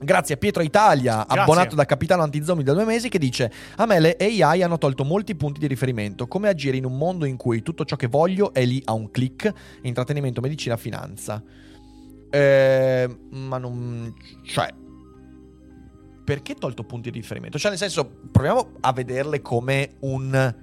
[0.00, 1.40] Grazie a Pietro Italia, Grazie.
[1.40, 5.04] abbonato da Capitano Antizombie da due mesi, che dice: A me le AI hanno tolto
[5.04, 6.28] molti punti di riferimento.
[6.28, 9.10] Come agire in un mondo in cui tutto ciò che voglio è lì a un
[9.10, 11.42] click: intrattenimento, medicina, finanza.
[12.30, 14.14] Eh, ma non.
[14.44, 14.72] cioè.
[16.24, 17.58] Perché tolto punti di riferimento?
[17.58, 20.54] Cioè, nel senso, proviamo a vederle come un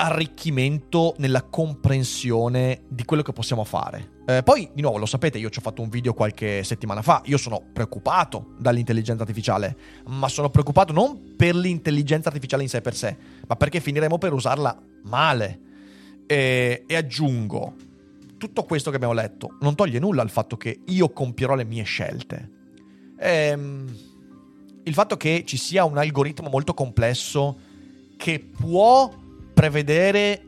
[0.00, 4.18] arricchimento nella comprensione di quello che possiamo fare.
[4.26, 7.20] Eh, poi, di nuovo, lo sapete, io ci ho fatto un video qualche settimana fa,
[7.26, 9.76] io sono preoccupato dall'intelligenza artificiale,
[10.06, 13.14] ma sono preoccupato non per l'intelligenza artificiale in sé per sé,
[13.46, 15.60] ma perché finiremo per usarla male.
[16.26, 17.74] E, e aggiungo,
[18.38, 21.82] tutto questo che abbiamo letto non toglie nulla al fatto che io compierò le mie
[21.82, 22.50] scelte.
[23.18, 23.96] Ehm,
[24.82, 27.58] il fatto che ci sia un algoritmo molto complesso
[28.16, 29.28] che può
[29.60, 30.42] prevedere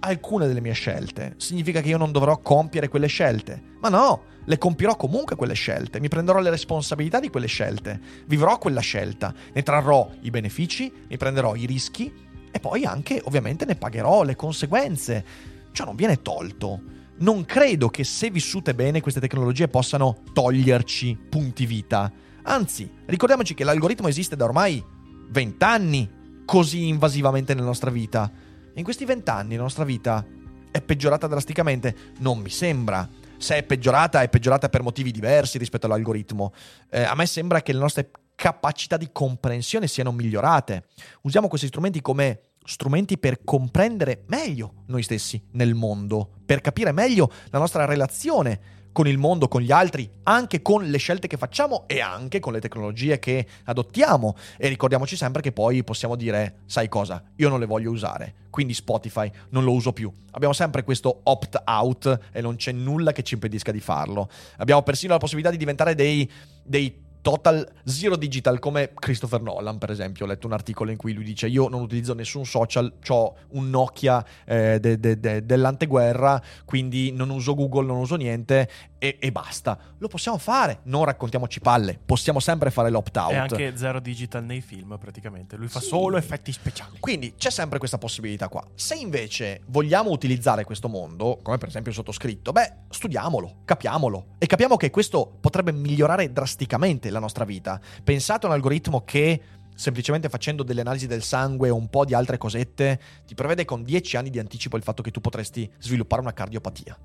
[0.00, 1.32] alcune delle mie scelte.
[1.38, 3.62] Significa che io non dovrò compiere quelle scelte.
[3.80, 6.00] Ma no, le compierò comunque quelle scelte.
[6.00, 7.98] Mi prenderò le responsabilità di quelle scelte.
[8.26, 9.32] Vivrò quella scelta.
[9.54, 12.12] Ne trarrò i benefici, ne prenderò i rischi
[12.50, 15.24] e poi anche, ovviamente, ne pagherò le conseguenze.
[15.72, 16.78] Cioè non viene tolto.
[17.20, 22.12] Non credo che se vissute bene queste tecnologie possano toglierci punti vita.
[22.42, 24.84] Anzi, ricordiamoci che l'algoritmo esiste da ormai
[25.30, 26.10] 20 anni
[26.44, 28.30] così invasivamente nella nostra vita.
[28.78, 30.24] In questi vent'anni la nostra vita
[30.70, 32.12] è peggiorata drasticamente?
[32.18, 33.08] Non mi sembra.
[33.36, 36.52] Se è peggiorata, è peggiorata per motivi diversi rispetto all'algoritmo.
[36.88, 40.84] Eh, a me sembra che le nostre capacità di comprensione siano migliorate.
[41.22, 47.32] Usiamo questi strumenti come strumenti per comprendere meglio noi stessi nel mondo, per capire meglio
[47.50, 48.60] la nostra relazione
[48.98, 52.52] con il mondo, con gli altri, anche con le scelte che facciamo e anche con
[52.52, 54.34] le tecnologie che adottiamo.
[54.56, 58.74] E ricordiamoci sempre che poi possiamo dire, sai cosa, io non le voglio usare, quindi
[58.74, 60.12] Spotify non lo uso più.
[60.32, 64.28] Abbiamo sempre questo opt-out e non c'è nulla che ci impedisca di farlo.
[64.56, 66.28] Abbiamo persino la possibilità di diventare dei,
[66.64, 70.24] dei total zero digital come Christopher Nolan per esempio.
[70.24, 73.70] Ho letto un articolo in cui lui dice io non utilizzo nessun social ho un
[73.70, 79.32] Nokia eh, de, de, de, dell'anteguerra quindi non uso Google non uso niente e, e,
[79.32, 79.78] basta.
[79.98, 80.80] Lo possiamo fare.
[80.84, 81.98] Non raccontiamoci palle.
[82.04, 85.56] Possiamo sempre fare l'opt-out e anche zero digital nei film praticamente.
[85.56, 85.86] Lui fa sì.
[85.86, 86.98] solo effetti speciali.
[86.98, 88.64] Quindi c'è sempre questa possibilità qua.
[88.74, 94.36] Se invece vogliamo utilizzare questo mondo come per esempio il sottoscritto beh studiamolo capiamolo.
[94.38, 97.80] E capiamo che questo potrebbe migliorare drasticamente la nostra vita.
[98.02, 99.40] Pensate a un algoritmo che
[99.74, 103.84] semplicemente facendo delle analisi del sangue o un po' di altre cosette ti prevede con
[103.84, 106.98] 10 anni di anticipo il fatto che tu potresti sviluppare una cardiopatia.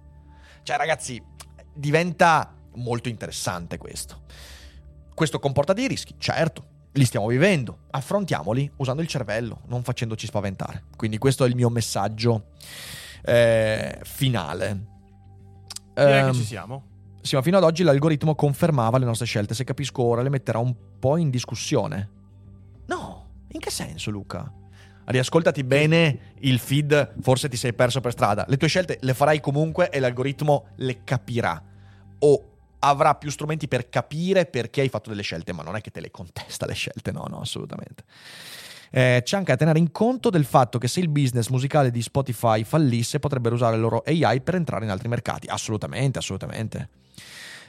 [0.64, 1.22] Cioè ragazzi,
[1.74, 4.24] diventa molto interessante questo.
[5.14, 10.86] Questo comporta dei rischi, certo, li stiamo vivendo, affrontiamoli usando il cervello, non facendoci spaventare.
[10.95, 12.47] Quindi questo è il mio messaggio
[13.24, 14.86] eh, finale.
[15.93, 16.84] Direi um, che ci siamo.
[17.24, 19.54] Sì, ma fino ad oggi l'algoritmo confermava le nostre scelte.
[19.54, 22.10] Se capisco ora, le metterà un po' in discussione.
[22.88, 24.52] No, in che senso, Luca?
[25.06, 28.44] Riascoltati bene il feed, forse ti sei perso per strada.
[28.50, 31.64] Le tue scelte le farai comunque e l'algoritmo le capirà.
[32.20, 32.50] O
[32.80, 36.02] avrà più strumenti per capire perché hai fatto delle scelte, ma non è che te
[36.02, 38.04] le contesta le scelte, no, no, assolutamente.
[38.92, 42.02] Eh, c'è anche a tenere in conto del fatto che se il business musicale di
[42.02, 45.48] Spotify fallisse, potrebbero usare il loro AI per entrare in altri mercati.
[45.48, 47.02] Assolutamente, assolutamente.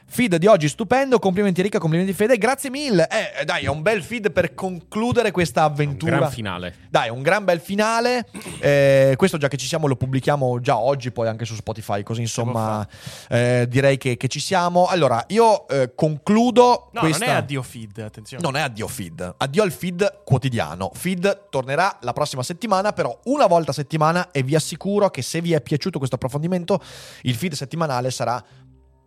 [0.07, 3.09] Feed di oggi stupendo, complimenti Ricca, complimenti Fede, grazie mille.
[3.09, 6.13] Eh, dai, è un bel feed per concludere questa avventura.
[6.13, 6.75] Un gran finale.
[6.89, 8.27] Dai, un gran bel finale.
[8.61, 12.21] Eh, questo già che ci siamo lo pubblichiamo già oggi, poi anche su Spotify, così
[12.21, 12.87] insomma
[13.29, 14.87] eh, direi che, che, ci siamo.
[14.87, 17.25] Allora, io eh, concludo No, questa...
[17.25, 18.43] non è addio feed, attenzione.
[18.43, 20.93] Non è addio feed, addio al feed quotidiano.
[20.95, 25.41] Feed tornerà la prossima settimana, però una volta a settimana e vi assicuro che se
[25.41, 26.81] vi è piaciuto questo approfondimento,
[27.23, 28.43] il feed settimanale sarà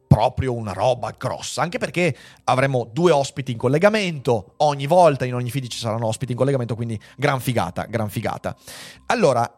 [0.08, 5.52] proprio una roba grossa, anche perché avremo due ospiti in collegamento, ogni volta in ogni
[5.52, 8.56] feed ci saranno ospiti in collegamento, quindi gran figata, gran figata.
[9.08, 9.50] Allora,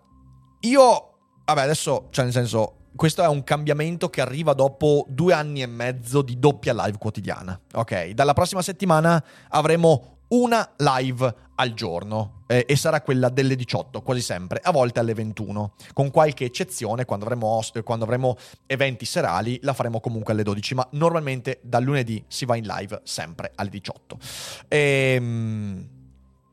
[0.62, 1.10] io,
[1.45, 5.68] vabbè adesso, cioè nel senso, questo è un cambiamento che arriva dopo due anni e
[5.68, 8.10] mezzo di doppia live quotidiana, ok?
[8.10, 14.21] Dalla prossima settimana avremo una live al giorno eh, e sarà quella delle 18 quasi
[14.21, 19.59] sempre, a volte alle 21, con qualche eccezione quando avremo, host, quando avremo eventi serali
[19.61, 23.69] la faremo comunque alle 12, ma normalmente dal lunedì si va in live sempre alle
[23.69, 24.17] 18.
[24.67, 25.97] Ehm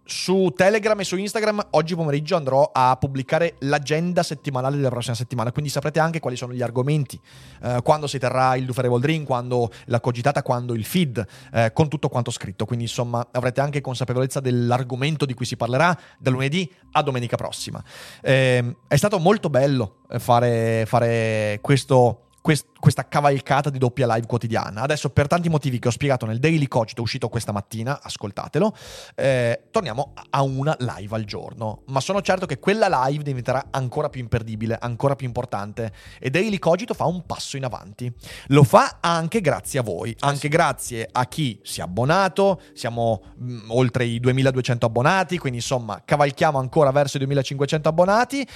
[0.06, 5.50] su Telegram e su Instagram oggi pomeriggio andrò a pubblicare l'agenda settimanale della prossima settimana,
[5.50, 7.20] quindi saprete anche quali sono gli argomenti,
[7.62, 11.88] eh, quando si terrà il Duferevole Dream, quando la cogitata, quando il feed, eh, con
[11.88, 12.64] tutto quanto scritto.
[12.64, 17.82] Quindi insomma avrete anche consapevolezza dell'argomento di cui si parlerà da lunedì a domenica prossima.
[18.22, 24.82] Eh, è stato molto bello fare, fare questo quest- questa cavalcata di doppia live quotidiana.
[24.82, 28.72] Adesso, per tanti motivi che ho spiegato nel Daily Cogito uscito questa mattina, ascoltatelo,
[29.16, 31.82] eh, torniamo a una live al giorno.
[31.86, 35.92] Ma sono certo che quella live diventerà ancora più imperdibile, ancora più importante.
[36.20, 38.12] E Daily Cogito fa un passo in avanti.
[38.50, 42.60] Lo fa anche grazie a voi, anche grazie a chi si è abbonato.
[42.72, 48.46] Siamo mh, mm, oltre i 2200 abbonati, quindi insomma, cavalchiamo ancora verso i 2500 abbonati.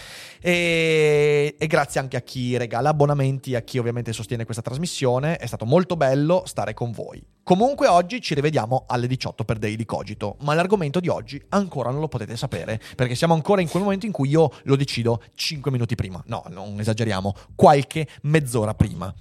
[0.40, 5.36] E, e grazie anche a chi regala abbonamenti, a chi ovviamente sostiene questa trasmissione.
[5.36, 7.22] È stato molto bello stare con voi.
[7.42, 12.00] Comunque oggi ci rivediamo alle 18 per Daily Cogito, ma l'argomento di oggi ancora non
[12.00, 15.70] lo potete sapere, perché siamo ancora in quel momento in cui io lo decido 5
[15.70, 16.22] minuti prima.
[16.26, 19.12] No, non esageriamo, qualche mezz'ora prima.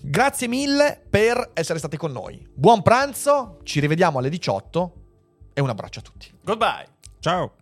[0.00, 2.46] Grazie mille per essere stati con noi.
[2.54, 4.92] Buon pranzo, ci rivediamo alle 18
[5.52, 6.32] e un abbraccio a tutti.
[6.42, 6.86] Goodbye.
[7.18, 7.55] Ciao.